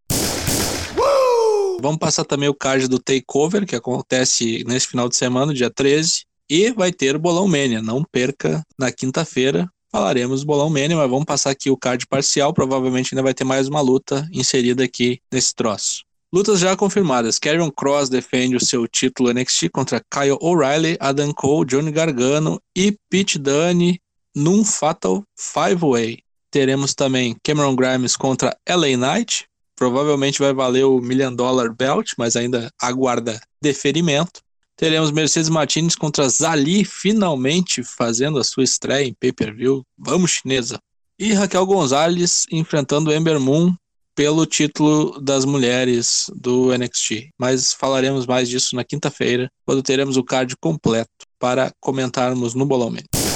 Vamos 1.79 1.99
passar 1.99 2.25
também 2.25 2.49
o 2.49 2.53
card 2.53 2.87
do 2.87 2.99
Takeover, 2.99 3.65
que 3.65 3.75
acontece 3.75 4.63
nesse 4.65 4.87
final 4.87 5.07
de 5.07 5.15
semana, 5.15 5.53
dia 5.53 5.69
13. 5.69 6.25
E 6.49 6.71
vai 6.71 6.91
ter 6.91 7.17
Bolão 7.17 7.47
Mania. 7.47 7.81
Não 7.81 8.03
perca 8.03 8.63
na 8.77 8.91
quinta-feira. 8.91 9.69
Falaremos 9.91 10.43
Bolão 10.43 10.69
Mania, 10.69 10.97
mas 10.97 11.09
vamos 11.09 11.25
passar 11.25 11.51
aqui 11.51 11.69
o 11.69 11.77
card 11.77 12.07
parcial. 12.07 12.53
Provavelmente 12.53 13.13
ainda 13.13 13.23
vai 13.23 13.33
ter 13.33 13.43
mais 13.43 13.67
uma 13.67 13.81
luta 13.81 14.27
inserida 14.31 14.83
aqui 14.83 15.21
nesse 15.31 15.53
troço. 15.53 16.07
Lutas 16.33 16.59
já 16.59 16.75
confirmadas. 16.75 17.39
Karrion 17.39 17.71
Cross 17.71 18.09
defende 18.09 18.55
o 18.55 18.65
seu 18.65 18.85
título 18.87 19.31
NXT 19.31 19.69
contra 19.69 20.01
Kyle 20.11 20.37
O'Reilly, 20.41 20.97
Adam 20.99 21.33
Cole, 21.33 21.65
Johnny 21.65 21.91
Gargano 21.91 22.61
e 22.75 22.97
Pete 23.09 23.39
Dunne 23.39 24.01
num 24.35 24.65
Fatal 24.65 25.23
Five 25.37 25.81
Way. 25.81 26.19
Teremos 26.51 26.93
também 26.93 27.35
Cameron 27.43 27.75
Grimes 27.75 28.17
contra 28.17 28.57
LA 28.67 28.97
Knight. 28.97 29.47
Provavelmente 29.77 30.39
vai 30.39 30.53
valer 30.53 30.85
o 30.85 30.99
Million 30.99 31.33
Dollar 31.33 31.73
Belt, 31.73 32.13
mas 32.17 32.35
ainda 32.35 32.69
aguarda 32.81 33.39
deferimento. 33.61 34.41
Teremos 34.75 35.11
Mercedes 35.11 35.49
Martinez 35.49 35.95
contra 35.95 36.27
Zali, 36.27 36.83
finalmente 36.83 37.83
fazendo 37.83 38.39
a 38.39 38.43
sua 38.43 38.63
estreia 38.63 39.07
em 39.07 39.13
pay-per-view. 39.13 39.83
Vamos, 39.97 40.31
chinesa! 40.31 40.79
E 41.19 41.33
Raquel 41.33 41.65
Gonzalez 41.65 42.45
enfrentando 42.51 43.13
Ember 43.13 43.39
Moon 43.39 43.73
pelo 44.15 44.47
título 44.47 45.21
das 45.21 45.45
mulheres 45.45 46.25
do 46.35 46.75
NXT. 46.75 47.29
Mas 47.37 47.71
falaremos 47.71 48.25
mais 48.25 48.49
disso 48.49 48.75
na 48.75 48.83
quinta-feira, 48.83 49.47
quando 49.63 49.83
teremos 49.83 50.17
o 50.17 50.23
card 50.23 50.55
completo 50.57 51.09
para 51.39 51.71
comentarmos 51.79 52.55
no 52.55 52.65
Bolão 52.65 52.89
Man. 52.89 53.26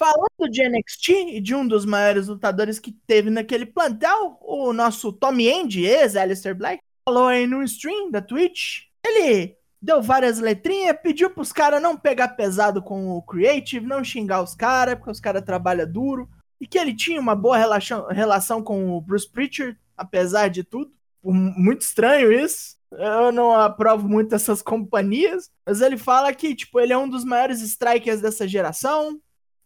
Falando 0.00 0.50
de 0.50 0.66
NXT 0.66 1.10
e 1.28 1.40
de 1.42 1.54
um 1.54 1.68
dos 1.68 1.84
maiores 1.84 2.26
lutadores 2.26 2.78
que 2.78 2.90
teve 3.06 3.28
naquele 3.28 3.66
plantel, 3.66 4.38
o 4.40 4.72
nosso 4.72 5.12
Tommy 5.12 5.46
End, 5.46 5.84
ex-Alistair 5.84 6.54
Black, 6.54 6.82
falou 7.04 7.26
aí 7.26 7.46
no 7.46 7.62
stream 7.62 8.10
da 8.10 8.22
Twitch. 8.22 8.84
Ele 9.04 9.54
deu 9.80 10.00
várias 10.00 10.38
letrinhas, 10.38 10.96
pediu 11.02 11.28
pros 11.28 11.52
caras 11.52 11.82
não 11.82 11.98
pegar 11.98 12.28
pesado 12.28 12.80
com 12.80 13.10
o 13.10 13.20
Creative, 13.20 13.84
não 13.84 14.02
xingar 14.02 14.40
os 14.40 14.54
caras, 14.54 14.94
porque 14.94 15.10
os 15.10 15.20
caras 15.20 15.44
trabalham 15.44 15.86
duro 15.86 16.26
e 16.58 16.66
que 16.66 16.78
ele 16.78 16.96
tinha 16.96 17.20
uma 17.20 17.36
boa 17.36 17.58
relação, 17.58 18.06
relação 18.06 18.62
com 18.62 18.96
o 18.96 19.02
Bruce 19.02 19.30
Pritchard, 19.30 19.78
apesar 19.94 20.48
de 20.48 20.64
tudo. 20.64 20.90
Muito 21.22 21.82
estranho 21.82 22.32
isso. 22.32 22.74
Eu 22.90 23.30
não 23.30 23.54
aprovo 23.54 24.08
muito 24.08 24.34
essas 24.34 24.62
companhias, 24.64 25.50
mas 25.66 25.82
ele 25.82 25.98
fala 25.98 26.32
que 26.32 26.54
tipo, 26.54 26.80
ele 26.80 26.94
é 26.94 26.96
um 26.96 27.06
dos 27.06 27.22
maiores 27.22 27.60
strikers 27.60 28.22
dessa 28.22 28.48
geração. 28.48 29.20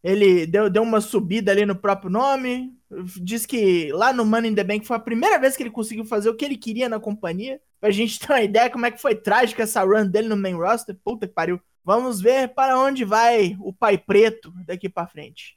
Ele 0.04 0.46
deu, 0.46 0.68
deu 0.68 0.82
uma 0.82 1.00
subida 1.00 1.50
ali 1.50 1.64
no 1.64 1.74
próprio 1.74 2.10
nome. 2.10 2.78
Diz 3.16 3.46
que 3.46 3.90
lá 3.92 4.12
no 4.12 4.24
Money 4.24 4.50
in 4.50 4.54
the 4.54 4.62
Bank 4.62 4.86
foi 4.86 4.96
a 4.96 5.00
primeira 5.00 5.38
vez 5.38 5.56
que 5.56 5.62
ele 5.62 5.70
conseguiu 5.70 6.04
fazer 6.04 6.28
o 6.28 6.36
que 6.36 6.44
ele 6.44 6.56
queria 6.56 6.88
na 6.88 7.00
companhia. 7.00 7.58
Pra 7.80 7.90
gente 7.90 8.20
ter 8.20 8.30
uma 8.30 8.42
ideia 8.44 8.68
como 8.68 8.84
é 8.84 8.90
que 8.90 9.00
foi 9.00 9.14
trágica 9.14 9.62
essa 9.62 9.82
run 9.82 10.06
dele 10.06 10.28
no 10.28 10.36
main 10.36 10.54
roster. 10.54 10.94
Puta 11.02 11.26
que 11.26 11.32
pariu. 11.32 11.58
Vamos 11.82 12.20
ver 12.20 12.48
para 12.48 12.78
onde 12.78 13.04
vai 13.04 13.56
o 13.58 13.72
pai 13.72 13.96
preto 13.96 14.52
daqui 14.66 14.88
para 14.88 15.06
frente 15.06 15.56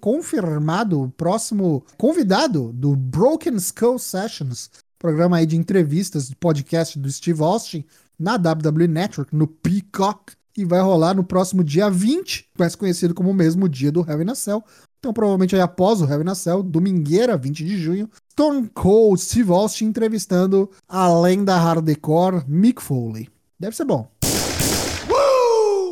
confirmado 0.00 1.02
o 1.02 1.10
próximo 1.10 1.84
convidado 1.96 2.72
do 2.72 2.94
Broken 2.94 3.56
Skull 3.56 3.98
Sessions, 3.98 4.70
programa 4.98 5.38
aí 5.38 5.46
de 5.46 5.56
entrevistas, 5.56 6.28
de 6.28 6.36
podcast 6.36 6.98
do 6.98 7.10
Steve 7.10 7.42
Austin 7.42 7.84
na 8.18 8.36
WWE 8.36 8.86
Network, 8.86 9.34
no 9.34 9.46
Peacock, 9.46 10.32
e 10.56 10.64
vai 10.64 10.80
rolar 10.80 11.14
no 11.14 11.24
próximo 11.24 11.62
dia 11.62 11.90
20, 11.90 12.50
mais 12.58 12.74
conhecido 12.74 13.14
como 13.14 13.30
o 13.30 13.34
mesmo 13.34 13.68
dia 13.68 13.92
do 13.92 14.00
Hell 14.00 14.22
in 14.22 14.34
Cell. 14.34 14.64
Então, 14.98 15.12
provavelmente 15.12 15.54
aí 15.54 15.60
após 15.60 16.00
o 16.00 16.10
Hell 16.10 16.22
in 16.22 16.34
Cell, 16.34 16.62
domingueira, 16.62 17.36
20 17.36 17.64
de 17.64 17.76
junho, 17.76 18.10
Stone 18.32 18.68
Cold 18.74 19.20
Steve 19.20 19.52
Austin 19.52 19.86
entrevistando 19.86 20.70
a 20.88 21.08
lenda 21.08 21.56
hardcore 21.56 22.44
Mick 22.48 22.82
Foley. 22.82 23.28
Deve 23.58 23.76
ser 23.76 23.84
bom. 23.84 24.10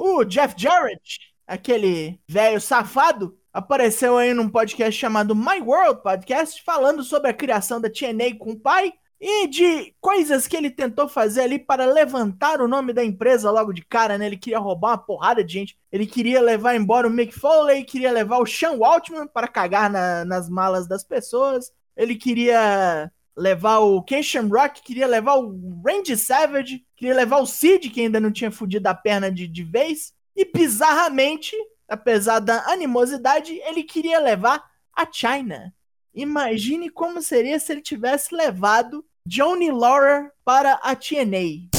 O 0.00 0.24
Jeff 0.24 0.54
Jarrett, 0.56 1.18
aquele 1.46 2.18
velho 2.28 2.60
safado, 2.60 3.36
apareceu 3.52 4.16
aí 4.16 4.32
num 4.32 4.48
podcast 4.48 4.98
chamado 4.98 5.34
My 5.34 5.60
World 5.60 6.02
Podcast, 6.02 6.62
falando 6.62 7.02
sobre 7.02 7.30
a 7.30 7.34
criação 7.34 7.80
da 7.80 7.90
TNA 7.90 8.36
com 8.38 8.50
o 8.50 8.58
pai 8.58 8.92
e 9.26 9.46
de 9.46 9.94
coisas 10.02 10.46
que 10.46 10.54
ele 10.54 10.70
tentou 10.70 11.08
fazer 11.08 11.40
ali 11.40 11.58
para 11.58 11.86
levantar 11.86 12.60
o 12.60 12.68
nome 12.68 12.92
da 12.92 13.02
empresa 13.02 13.50
logo 13.50 13.72
de 13.72 13.82
cara, 13.82 14.18
né? 14.18 14.26
Ele 14.26 14.36
queria 14.36 14.58
roubar 14.58 14.90
uma 14.90 14.98
porrada 14.98 15.42
de 15.42 15.50
gente. 15.50 15.78
Ele 15.90 16.04
queria 16.04 16.42
levar 16.42 16.76
embora 16.76 17.08
o 17.08 17.10
Mick 17.10 17.32
Foley, 17.32 17.84
queria 17.84 18.12
levar 18.12 18.36
o 18.36 18.44
Sean 18.44 18.72
Waltman 18.72 19.26
para 19.26 19.48
cagar 19.48 19.88
na, 19.88 20.26
nas 20.26 20.50
malas 20.50 20.86
das 20.86 21.02
pessoas. 21.02 21.72
Ele 21.96 22.16
queria 22.16 23.10
levar 23.34 23.78
o 23.78 24.02
Ken 24.02 24.22
Shamrock, 24.22 24.82
queria 24.82 25.06
levar 25.06 25.36
o 25.36 25.58
Randy 25.82 26.18
Savage, 26.18 26.84
queria 26.94 27.14
levar 27.14 27.38
o 27.38 27.46
Sid, 27.46 27.88
que 27.88 28.02
ainda 28.02 28.20
não 28.20 28.30
tinha 28.30 28.50
fudido 28.50 28.86
a 28.90 28.94
perna 28.94 29.32
de, 29.32 29.48
de 29.48 29.64
vez. 29.64 30.12
E 30.36 30.44
bizarramente, 30.44 31.56
apesar 31.88 32.40
da 32.40 32.66
animosidade, 32.66 33.58
ele 33.64 33.84
queria 33.84 34.20
levar 34.20 34.62
a 34.94 35.10
China. 35.10 35.72
Imagine 36.12 36.90
como 36.90 37.22
seria 37.22 37.58
se 37.58 37.72
ele 37.72 37.80
tivesse 37.80 38.34
levado 38.34 39.02
Johnny 39.26 39.70
Laurer 39.70 40.30
para 40.44 40.74
a 40.82 40.94
TNA. 40.94 41.70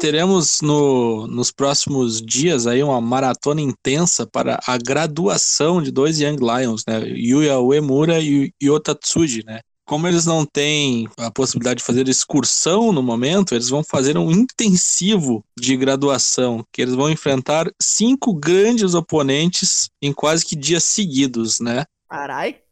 Teremos 0.00 0.62
no, 0.62 1.26
nos 1.26 1.50
próximos 1.50 2.22
dias 2.22 2.66
aí 2.66 2.82
uma 2.82 3.00
maratona 3.02 3.60
intensa 3.60 4.26
para 4.26 4.58
a 4.66 4.78
graduação 4.78 5.82
de 5.82 5.90
dois 5.90 6.18
Young 6.18 6.38
Lions, 6.40 6.84
né? 6.88 7.00
Yuya 7.00 7.60
Uemura 7.60 8.18
e 8.18 8.50
Yota 8.62 8.94
Tsuji, 8.94 9.44
né? 9.44 9.60
como 9.86 10.08
eles 10.08 10.24
não 10.24 10.46
têm 10.46 11.06
a 11.18 11.30
possibilidade 11.30 11.78
de 11.78 11.84
fazer 11.84 12.08
excursão 12.08 12.90
no 12.90 13.02
momento, 13.02 13.54
eles 13.54 13.68
vão 13.68 13.84
fazer 13.84 14.16
um 14.16 14.30
intensivo 14.30 15.44
de 15.58 15.76
graduação, 15.76 16.64
que 16.72 16.80
eles 16.80 16.94
vão 16.94 17.10
enfrentar 17.10 17.70
cinco 17.78 18.32
grandes 18.32 18.94
oponentes 18.94 19.90
em 20.00 20.10
quase 20.10 20.46
que 20.46 20.56
dias 20.56 20.84
seguidos, 20.84 21.60
né? 21.60 21.84
Carai. 22.08 22.63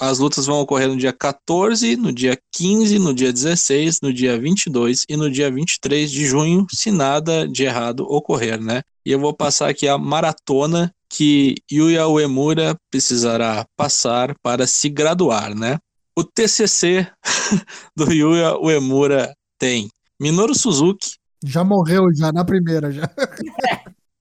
As 0.00 0.18
lutas 0.18 0.46
vão 0.46 0.60
ocorrer 0.60 0.88
no 0.88 0.96
dia 0.96 1.12
14, 1.12 1.96
no 1.96 2.12
dia 2.12 2.38
15, 2.52 2.98
no 2.98 3.14
dia 3.14 3.32
16, 3.32 4.00
no 4.02 4.12
dia 4.12 4.38
22 4.38 5.04
e 5.08 5.16
no 5.16 5.30
dia 5.30 5.50
23 5.50 6.10
de 6.10 6.26
junho, 6.26 6.66
se 6.70 6.90
nada 6.90 7.46
de 7.46 7.64
errado 7.64 8.06
ocorrer, 8.08 8.60
né? 8.60 8.82
E 9.04 9.10
eu 9.10 9.18
vou 9.18 9.34
passar 9.34 9.68
aqui 9.68 9.86
a 9.86 9.98
maratona 9.98 10.94
que 11.08 11.54
Yuya 11.70 12.08
Uemura 12.08 12.76
precisará 12.90 13.66
passar 13.76 14.34
para 14.42 14.66
se 14.66 14.88
graduar, 14.88 15.54
né? 15.54 15.78
O 16.16 16.24
TCC 16.24 17.06
do 17.96 18.12
Yuya 18.12 18.56
Uemura 18.58 19.34
tem 19.58 19.88
Minoru 20.20 20.54
Suzuki. 20.54 21.16
Já 21.44 21.62
morreu, 21.62 22.04
já 22.14 22.32
na 22.32 22.44
primeira, 22.44 22.90
já. 22.90 23.08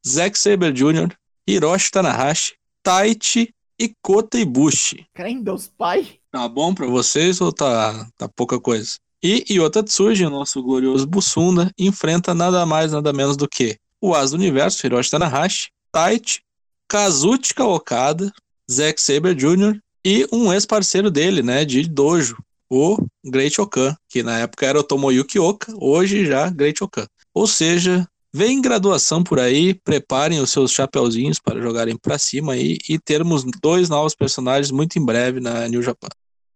Zack 0.05 0.37
Saber 0.37 0.73
Jr., 0.73 1.15
Hiroshi 1.47 1.91
Tanahashi, 1.91 2.53
Taichi 2.83 3.53
e 3.79 3.93
Kota 4.01 4.37
Ibushi. 4.37 5.05
Crem 5.13 5.41
Deus 5.41 5.67
pai. 5.77 6.19
Tá 6.31 6.47
bom 6.47 6.73
pra 6.73 6.87
vocês 6.87 7.39
ou 7.41 7.51
tá, 7.51 8.07
tá 8.17 8.27
pouca 8.27 8.59
coisa? 8.59 8.97
E 9.21 9.45
Yota 9.49 9.81
Tsuji, 9.81 10.25
nosso 10.25 10.61
glorioso 10.61 11.07
Bussunda, 11.07 11.71
enfrenta 11.77 12.33
nada 12.33 12.65
mais, 12.65 12.91
nada 12.91 13.13
menos 13.13 13.37
do 13.37 13.47
que 13.47 13.77
o 14.01 14.13
As 14.13 14.31
do 14.31 14.37
Universo, 14.37 14.85
Hiroshi 14.85 15.11
Tanahashi, 15.11 15.69
Taichi, 15.91 16.41
Kazuchika 16.89 17.63
Okada, 17.63 18.33
Zack 18.69 19.01
Saber 19.01 19.33
Jr., 19.33 19.79
e 20.05 20.27
um 20.33 20.51
ex-parceiro 20.51 21.09
dele, 21.09 21.41
né, 21.41 21.63
de 21.63 21.87
dojo, 21.87 22.37
o 22.69 22.97
Great 23.23 23.61
Okan, 23.61 23.95
que 24.09 24.21
na 24.21 24.39
época 24.39 24.65
era 24.65 24.79
o 24.79 24.83
Tomoyuki 24.83 25.39
Oka, 25.39 25.73
hoje 25.79 26.25
já 26.25 26.49
Great 26.49 26.83
Okan. 26.83 27.07
Ou 27.33 27.47
seja, 27.47 28.05
vem 28.33 28.59
graduação 28.59 29.23
por 29.23 29.39
aí, 29.39 29.75
preparem 29.75 30.39
os 30.39 30.49
seus 30.49 30.71
chapeuzinhos 30.71 31.39
para 31.39 31.61
jogarem 31.61 31.95
para 31.95 32.17
cima 32.17 32.53
aí 32.53 32.79
e 32.89 32.97
termos 32.97 33.45
dois 33.61 33.89
novos 33.89 34.15
personagens 34.15 34.71
muito 34.71 34.97
em 34.97 35.05
breve 35.05 35.39
na 35.39 35.67
New 35.67 35.83
Japan. 35.83 36.09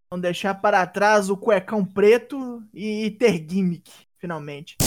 Vamos 0.10 0.24
deixar 0.24 0.56
para 0.56 0.86
trás 0.88 1.30
o 1.30 1.38
cuecão 1.38 1.86
preto 1.86 2.64
e 2.74 3.12
ter 3.12 3.46
gimmick, 3.48 3.92
finalmente. 4.18 4.78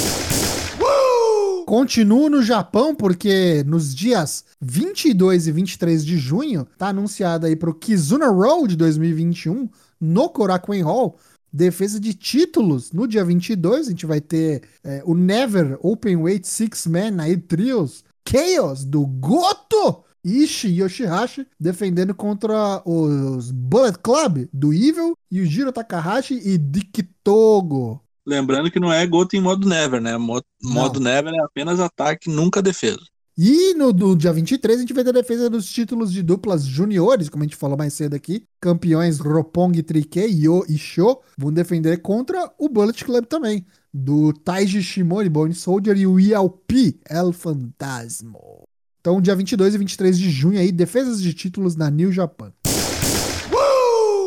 Continuo 1.67 2.29
no 2.29 2.43
Japão 2.43 2.97
porque 2.97 3.63
nos 3.65 3.95
dias 3.95 4.45
22 4.61 5.47
e 5.47 5.53
23 5.53 6.05
de 6.05 6.19
junho 6.19 6.67
tá 6.77 6.89
anunciado 6.89 7.47
aí 7.47 7.55
pro 7.55 7.75
Kizuna 7.75 8.29
Road 8.29 8.75
2021 8.77 9.69
no 10.01 10.29
Korakuen 10.31 10.83
Hall 10.83 11.17
defesa 11.53 11.99
de 11.99 12.15
títulos. 12.15 12.93
No 12.93 13.07
dia 13.07 13.25
22 13.25 13.87
a 13.87 13.91
gente 13.91 14.07
vai 14.07 14.21
ter 14.21 14.63
é, 14.85 15.03
o 15.05 15.15
Never 15.15 15.79
Openweight 15.81 16.47
Six 16.47 16.87
Man 16.87 17.23
aí 17.23 17.37
trios 17.37 18.05
Chaos 18.29 18.85
do 18.85 19.07
Goto 19.07 20.05
Ishi 20.25 20.69
Yoshihashi 20.69 21.47
defendendo 21.59 22.15
contra 22.15 22.83
os 22.85 23.51
Bullet 23.51 23.99
Club 23.99 24.49
do 24.53 24.73
Evil, 24.73 25.17
Yujiro 25.33 25.73
Takahashi 25.73 26.35
e 26.35 26.59
Dick 26.59 27.03
Togo. 27.25 28.03
Lembrando 28.27 28.71
que 28.71 28.79
não 28.79 28.93
é 28.93 29.07
Goto 29.07 29.35
em 29.35 29.41
modo 29.41 29.67
Never, 29.67 30.01
né? 30.01 30.17
Modo, 30.17 30.45
modo 30.63 31.01
Never 31.01 31.33
é 31.33 31.41
apenas 31.41 31.81
ataque, 31.81 32.29
nunca 32.29 32.61
defesa. 32.61 33.01
E 33.39 33.75
no, 33.75 33.93
no, 33.93 34.17
dia 34.17 34.33
23 34.33 34.77
a 34.77 34.81
gente 34.81 34.93
ter 34.93 35.09
a 35.09 35.13
defesa 35.13 35.49
dos 35.49 35.71
títulos 35.71 36.13
de 36.13 36.23
duplas 36.23 36.65
juniores, 36.65 37.29
como 37.29 37.43
a 37.43 37.47
gente 37.47 37.57
falou 37.57 37.77
mais 37.77 37.95
cedo 37.95 38.15
aqui. 38.15 38.45
Campeões 38.61 39.19
Roppongi 39.19 39.83
Trique, 39.83 40.21
Yo 40.21 40.65
e 40.69 40.77
Sho 40.77 41.21
vão 41.39 41.53
defender 41.53 42.03
contra 42.03 42.53
o 42.59 42.69
Bullet 42.69 43.05
Club 43.05 43.25
também. 43.27 43.65
Do 43.93 44.33
Taiji 44.33 44.83
Shimori, 44.83 45.29
Bone 45.29 45.55
Soldier 45.55 45.97
e 45.97 46.07
o 46.07 46.19
ELP, 46.19 47.01
El 47.09 47.33
Fantasmo. 47.33 48.65
Então, 49.01 49.21
dia 49.21 49.35
22 49.35 49.75
e 49.75 49.79
23 49.79 50.19
de 50.19 50.31
junho 50.31 50.61
aí, 50.61 50.71
defesas 50.71 51.23
de 51.23 51.33
títulos 51.33 51.75
na 51.75 51.91
New 51.91 52.13
Japan. 52.13 52.53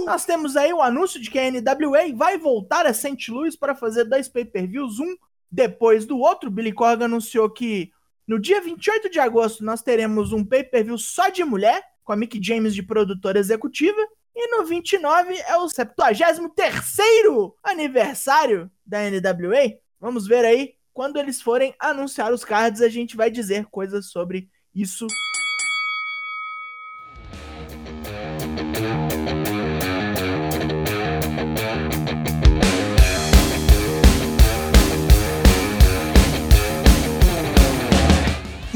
Nós 0.05 0.25
temos 0.25 0.55
aí 0.55 0.73
o 0.73 0.81
anúncio 0.81 1.21
de 1.21 1.29
que 1.29 1.39
a 1.39 1.49
NWA 1.51 2.13
vai 2.15 2.37
voltar 2.37 2.85
a 2.85 2.93
St. 2.93 3.31
Louis 3.31 3.55
para 3.55 3.75
fazer 3.75 4.05
dois 4.05 4.27
pay-per-views, 4.27 4.99
um 4.99 5.15
depois 5.51 6.05
do 6.05 6.17
outro. 6.17 6.49
Billy 6.49 6.71
Corgan 6.71 7.05
anunciou 7.05 7.49
que 7.49 7.91
no 8.27 8.39
dia 8.39 8.61
28 8.61 9.09
de 9.09 9.19
agosto 9.19 9.63
nós 9.63 9.81
teremos 9.81 10.31
um 10.31 10.45
pay-per-view 10.45 10.97
só 10.97 11.29
de 11.29 11.43
mulher, 11.43 11.83
com 12.03 12.13
a 12.13 12.15
Mick 12.15 12.39
James 12.41 12.73
de 12.73 12.81
produtora 12.81 13.39
executiva. 13.39 13.99
E 14.35 14.47
no 14.47 14.65
29 14.65 15.35
é 15.47 15.57
o 15.57 15.65
73º 15.65 17.53
aniversário 17.63 18.71
da 18.85 18.99
NWA. 19.09 19.77
Vamos 19.99 20.25
ver 20.25 20.43
aí, 20.43 20.73
quando 20.91 21.17
eles 21.17 21.41
forem 21.41 21.75
anunciar 21.79 22.33
os 22.33 22.43
cards, 22.43 22.81
a 22.81 22.89
gente 22.89 23.15
vai 23.15 23.29
dizer 23.29 23.65
coisas 23.65 24.07
sobre 24.07 24.49
isso 24.73 25.05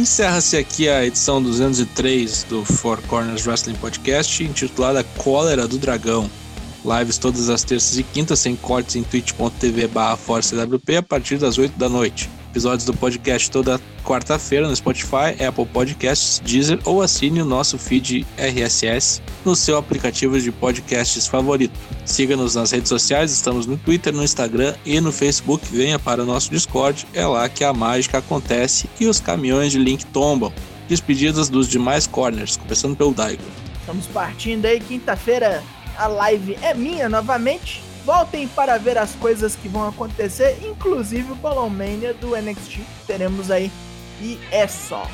Encerra-se 0.08 0.56
aqui 0.56 0.88
a 0.88 1.06
edição 1.06 1.44
203 1.44 2.44
do 2.44 2.64
Four 2.64 3.02
Corners 3.08 3.46
Wrestling 3.46 3.76
Podcast, 3.76 4.42
intitulada 4.42 5.04
Cólera 5.04 5.68
do 5.68 5.78
Dragão. 5.78 6.32
Lives 6.84 7.18
todas 7.18 7.50
as 7.50 7.62
terças 7.62 7.98
e 7.98 8.04
quintas, 8.04 8.40
sem 8.40 8.56
cortes 8.56 8.96
em 8.96 9.04
twitch.tv 9.04 9.88
barra 9.90 10.18
a 10.98 11.04
partir 11.04 11.38
das 11.38 11.58
8 11.58 11.78
da 11.78 11.90
noite 11.90 12.30
episódios 12.58 12.86
do 12.86 12.94
podcast 12.96 13.52
toda 13.52 13.80
quarta-feira 14.04 14.68
no 14.68 14.76
Spotify, 14.76 15.38
Apple 15.48 15.68
Podcasts, 15.68 16.42
Deezer 16.44 16.80
ou 16.86 17.04
assine 17.04 17.40
o 17.40 17.46
nosso 17.46 17.78
feed 17.78 18.26
RSS 18.36 19.22
no 19.46 19.56
seu 19.56 19.78
aplicativo 19.78 20.40
de 20.42 20.52
podcasts 20.52 21.28
favorito. 21.28 21.78
Siga-nos 22.04 22.56
nas 22.56 22.72
redes 22.72 22.90
sociais, 22.90 23.32
estamos 23.32 23.68
no 23.68 23.78
Twitter, 23.78 24.12
no 24.12 24.24
Instagram 24.24 24.74
e 24.84 25.00
no 25.00 25.12
Facebook. 25.12 25.68
Venha 25.72 26.00
para 26.00 26.24
o 26.24 26.26
nosso 26.26 26.50
Discord, 26.50 27.06
é 27.14 27.28
lá 27.28 27.48
que 27.48 27.64
a 27.64 27.72
mágica 27.72 28.18
acontece 28.18 28.90
e 29.00 29.06
os 29.06 29.20
caminhões 29.20 29.72
de 29.72 29.78
link 29.78 30.04
tombam. 30.08 30.52
Despedidas 30.90 31.48
dos 31.48 31.68
demais 31.68 32.08
corners, 32.08 32.58
começando 32.58 32.98
pelo 32.98 33.14
Daigo. 33.14 33.44
Estamos 33.82 34.08
partindo 34.08 34.66
aí, 34.66 34.80
quinta-feira 34.80 35.64
a 35.96 36.08
live 36.08 36.58
é 36.64 36.74
minha 36.74 37.08
novamente. 37.08 37.87
Voltem 38.08 38.48
para 38.48 38.78
ver 38.78 38.98
as 38.98 39.14
coisas 39.16 39.54
que 39.54 39.68
vão 39.68 39.86
acontecer, 39.86 40.58
inclusive 40.66 41.34
o 41.34 41.36
Bolomania 41.36 42.14
do 42.14 42.38
NXT. 42.38 42.80
Teremos 43.06 43.52
aí. 43.52 43.70
E 44.22 44.40
é 44.50 44.66
só. 44.66 45.06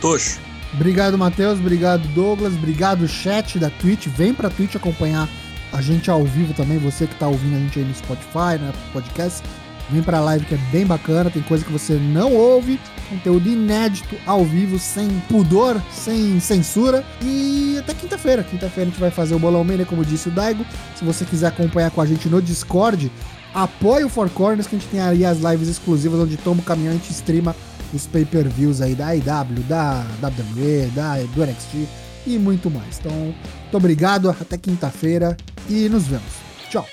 Toxo. 0.00 0.40
Obrigado, 0.72 1.18
Matheus. 1.18 1.60
Obrigado, 1.60 2.08
Douglas. 2.14 2.54
Obrigado, 2.54 3.06
chat 3.06 3.58
da 3.58 3.68
Twitch. 3.68 4.06
Vem 4.06 4.32
pra 4.32 4.48
Twitch 4.48 4.74
acompanhar 4.74 5.28
a 5.70 5.82
gente 5.82 6.10
ao 6.10 6.24
vivo 6.24 6.54
também. 6.54 6.78
Você 6.78 7.06
que 7.06 7.14
tá 7.14 7.28
ouvindo 7.28 7.56
a 7.56 7.58
gente 7.58 7.78
aí 7.78 7.84
no 7.84 7.94
Spotify, 7.94 8.58
no 8.58 8.72
podcast. 8.94 9.42
Vem 9.90 10.02
pra 10.02 10.20
live 10.20 10.46
que 10.46 10.54
é 10.54 10.58
bem 10.72 10.86
bacana, 10.86 11.30
tem 11.30 11.42
coisa 11.42 11.64
que 11.64 11.72
você 11.72 11.94
não 11.94 12.32
ouve, 12.32 12.80
conteúdo 13.10 13.48
inédito 13.48 14.16
ao 14.26 14.44
vivo, 14.44 14.78
sem 14.78 15.08
pudor, 15.28 15.80
sem 15.92 16.40
censura. 16.40 17.04
E 17.22 17.76
até 17.78 17.92
quinta-feira. 17.94 18.42
Quinta-feira 18.42 18.88
a 18.88 18.90
gente 18.90 19.00
vai 19.00 19.10
fazer 19.10 19.34
o 19.34 19.38
Bolão 19.38 19.62
Mania, 19.62 19.84
como 19.84 20.04
disse 20.04 20.28
o 20.28 20.32
Daigo. 20.32 20.64
Se 20.96 21.04
você 21.04 21.24
quiser 21.24 21.48
acompanhar 21.48 21.90
com 21.90 22.00
a 22.00 22.06
gente 22.06 22.28
no 22.28 22.40
Discord, 22.40 23.12
apoie 23.52 24.04
o 24.04 24.08
Four 24.08 24.30
Corners, 24.30 24.66
que 24.66 24.76
a 24.76 24.78
gente 24.78 24.88
tem 24.88 25.00
aí 25.00 25.24
as 25.24 25.38
lives 25.38 25.68
exclusivas 25.68 26.20
onde 26.20 26.36
toma 26.38 26.60
o 26.60 26.64
caminhão 26.64 26.92
e 26.92 26.96
a 26.96 26.98
gente 26.98 27.12
streama 27.12 27.54
os 27.92 28.06
pay-per-views 28.06 28.80
aí 28.80 28.94
da 28.94 29.14
IW, 29.14 29.62
da 29.68 30.04
WWE, 30.22 30.90
da, 30.94 31.16
do 31.18 31.46
NXT 31.46 31.86
e 32.26 32.38
muito 32.38 32.70
mais. 32.70 32.98
Então, 32.98 33.12
muito 33.12 33.76
obrigado, 33.76 34.30
até 34.30 34.56
quinta-feira 34.58 35.36
e 35.68 35.88
nos 35.88 36.06
vemos. 36.06 36.32
Tchau. 36.70 36.86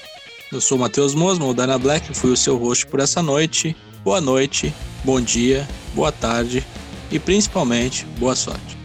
Eu 0.51 0.59
sou 0.59 0.77
o 0.77 0.81
Matheus 0.81 1.15
Mosman, 1.15 1.47
o 1.47 1.53
Dana 1.53 1.77
Black, 1.77 2.13
fui 2.13 2.29
o 2.29 2.35
seu 2.35 2.57
host 2.57 2.85
por 2.87 2.99
essa 2.99 3.21
noite. 3.23 3.73
Boa 4.03 4.19
noite, 4.19 4.73
bom 5.01 5.21
dia, 5.21 5.65
boa 5.95 6.11
tarde 6.11 6.65
e 7.09 7.17
principalmente 7.17 8.05
boa 8.19 8.35
sorte. 8.35 8.80